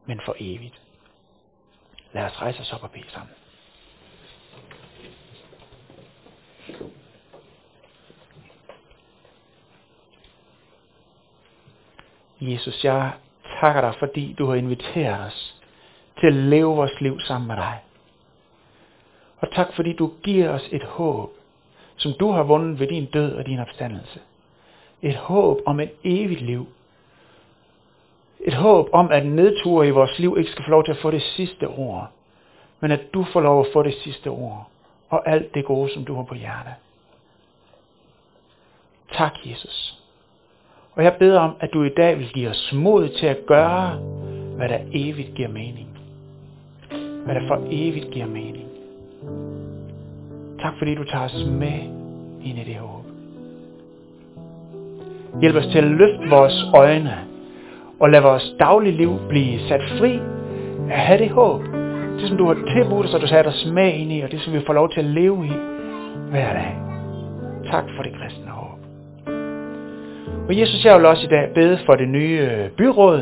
Men 0.06 0.20
for 0.24 0.36
evigt. 0.38 0.80
Lad 2.12 2.24
os 2.24 2.42
rejse 2.42 2.60
os 2.60 2.72
op 2.72 2.82
og 2.82 2.90
bede 2.90 3.10
sammen. 3.10 3.34
Jesus, 12.40 12.84
jeg 12.84 13.12
takker 13.60 13.80
dig, 13.80 13.94
fordi 13.98 14.32
du 14.32 14.46
har 14.46 14.54
inviteret 14.54 15.26
os 15.26 15.62
til 16.20 16.26
at 16.26 16.32
leve 16.32 16.76
vores 16.76 17.00
liv 17.00 17.20
sammen 17.20 17.48
med 17.48 17.56
dig. 17.56 17.83
Og 19.44 19.50
tak, 19.50 19.72
fordi 19.72 19.92
du 19.92 20.10
giver 20.22 20.48
os 20.50 20.68
et 20.72 20.82
håb, 20.82 21.30
som 21.96 22.12
du 22.20 22.30
har 22.30 22.42
vundet 22.42 22.80
ved 22.80 22.86
din 22.86 23.06
død 23.06 23.32
og 23.32 23.46
din 23.46 23.58
opstandelse. 23.58 24.20
Et 25.02 25.14
håb 25.14 25.60
om 25.66 25.80
et 25.80 25.90
evigt 26.04 26.40
liv. 26.40 26.66
Et 28.40 28.54
håb 28.54 28.88
om, 28.92 29.10
at 29.10 29.26
nedture 29.26 29.88
i 29.88 29.90
vores 29.90 30.18
liv 30.18 30.36
ikke 30.38 30.50
skal 30.50 30.64
få 30.64 30.70
lov 30.70 30.84
til 30.84 30.92
at 30.92 30.98
få 30.98 31.10
det 31.10 31.22
sidste 31.22 31.68
ord, 31.68 32.10
men 32.80 32.90
at 32.90 33.00
du 33.14 33.24
får 33.24 33.40
lov 33.40 33.60
at 33.60 33.66
få 33.72 33.82
det 33.82 33.94
sidste 33.94 34.28
ord, 34.28 34.68
og 35.10 35.28
alt 35.28 35.54
det 35.54 35.64
gode, 35.64 35.92
som 35.94 36.04
du 36.04 36.14
har 36.14 36.22
på 36.22 36.34
hjertet. 36.34 36.74
Tak, 39.12 39.32
Jesus. 39.44 40.02
Og 40.92 41.04
jeg 41.04 41.16
beder 41.18 41.40
om, 41.40 41.56
at 41.60 41.70
du 41.72 41.82
i 41.82 41.94
dag 41.96 42.18
vil 42.18 42.28
give 42.28 42.50
os 42.50 42.72
mod 42.72 43.08
til 43.08 43.26
at 43.26 43.46
gøre, 43.46 43.96
hvad 44.56 44.68
der 44.68 44.78
evigt 44.92 45.34
giver 45.34 45.48
mening. 45.48 45.98
Hvad 47.24 47.34
der 47.34 47.48
for 47.48 47.66
evigt 47.70 48.10
giver 48.10 48.26
mening. 48.26 48.73
Tak 50.64 50.74
fordi 50.78 50.94
du 50.94 51.04
tager 51.04 51.24
os 51.24 51.46
med 51.60 51.78
ind 52.44 52.58
i 52.58 52.64
det 52.66 52.76
håb. 52.76 53.04
Hjælp 55.40 55.56
os 55.56 55.66
til 55.66 55.78
at 55.78 55.84
løfte 55.84 56.28
vores 56.30 56.64
øjne 56.74 57.14
og 58.00 58.10
lad 58.10 58.20
vores 58.20 58.54
daglige 58.58 58.96
liv 58.96 59.12
blive 59.28 59.60
sat 59.68 59.80
fri 59.98 60.20
at 60.90 60.98
have 60.98 61.18
det 61.18 61.30
håb. 61.30 61.62
Det 62.18 62.28
som 62.28 62.36
du 62.36 62.46
har 62.46 62.54
tilbudt 62.54 63.06
os, 63.06 63.14
og 63.14 63.20
du 63.20 63.26
sat 63.26 63.46
os 63.46 63.66
med 63.72 63.92
ind 63.92 64.12
i, 64.12 64.20
og 64.20 64.30
det 64.30 64.40
som 64.40 64.52
vi 64.52 64.60
får 64.66 64.72
lov 64.72 64.90
til 64.90 65.00
at 65.00 65.06
leve 65.06 65.46
i 65.46 65.52
hver 66.30 66.52
dag. 66.52 66.76
Tak 67.70 67.84
for 67.96 68.02
det 68.02 68.12
kristne 68.12 68.50
håb. 68.50 68.78
Og 70.48 70.60
Jesus, 70.60 70.84
jeg 70.84 70.96
vil 70.98 71.06
også 71.06 71.26
i 71.26 71.30
dag 71.30 71.50
bede 71.54 71.78
for 71.86 71.94
det 71.94 72.08
nye 72.08 72.48
øh, 72.52 72.70
byråd, 72.70 73.20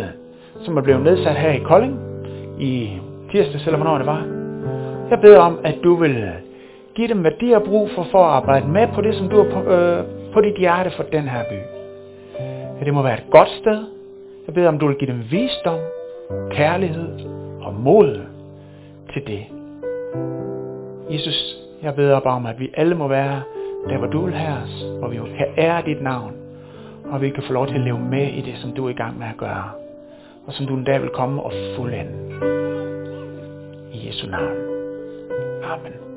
som 0.64 0.76
er 0.76 0.82
blevet 0.82 1.02
nedsat 1.02 1.36
her 1.36 1.50
i 1.50 1.58
Kolding 1.58 1.98
i 2.60 2.90
tirsdag, 3.32 3.60
eller 3.66 3.76
hvornår 3.76 3.98
det 3.98 4.06
var. 4.06 4.26
Jeg 5.10 5.20
beder 5.20 5.38
om, 5.38 5.58
at 5.64 5.74
du 5.84 5.94
vil 5.94 6.32
Giv 6.94 7.08
dem, 7.08 7.20
hvad 7.20 7.30
de 7.40 7.52
har 7.52 7.58
brug 7.58 7.90
for, 7.94 8.06
for 8.10 8.18
at 8.18 8.30
arbejde 8.30 8.68
med 8.68 8.88
på 8.94 9.00
det, 9.00 9.14
som 9.14 9.28
du 9.28 9.36
har 9.42 9.50
på, 9.50 9.70
øh, 9.70 10.04
på 10.32 10.40
dit 10.40 10.56
hjerte 10.58 10.90
for 10.90 11.02
den 11.02 11.28
her 11.28 11.44
by. 11.50 11.58
At 12.80 12.86
det 12.86 12.94
må 12.94 13.02
være 13.02 13.18
et 13.18 13.30
godt 13.30 13.48
sted. 13.48 13.84
Jeg 14.46 14.54
beder 14.54 14.68
om, 14.68 14.78
du 14.78 14.86
vil 14.86 14.96
give 14.96 15.10
dem 15.12 15.22
visdom, 15.30 15.78
kærlighed 16.50 17.08
og 17.60 17.74
mod 17.74 18.20
til 19.12 19.26
det. 19.26 19.44
Jesus, 21.10 21.56
jeg 21.82 21.94
beder 21.94 22.20
bare 22.20 22.34
om, 22.34 22.46
at 22.46 22.60
vi 22.60 22.70
alle 22.74 22.94
må 22.94 23.08
være 23.08 23.42
der, 23.88 23.98
hvor 23.98 24.06
du 24.06 24.24
vil 24.24 24.34
have 24.34 24.58
os, 24.62 24.84
hvor 24.98 25.08
vi 25.08 25.16
kan 25.16 25.46
ære 25.58 25.82
dit 25.86 26.02
navn, 26.02 26.32
og 27.10 27.20
vi 27.20 27.30
kan 27.30 27.42
få 27.42 27.52
lov 27.52 27.66
til 27.66 27.74
at 27.74 27.80
leve 27.80 27.98
med 27.98 28.26
i 28.28 28.40
det, 28.40 28.54
som 28.56 28.72
du 28.72 28.86
er 28.86 28.90
i 28.90 28.92
gang 28.92 29.18
med 29.18 29.26
at 29.26 29.36
gøre, 29.36 29.70
og 30.46 30.52
som 30.52 30.66
du 30.66 30.74
en 30.74 30.84
dag 30.84 31.02
vil 31.02 31.10
komme 31.10 31.42
og 31.42 31.52
fuldende. 31.76 32.12
I 33.92 34.06
Jesu 34.08 34.26
navn. 34.26 34.56
Amen. 35.64 36.11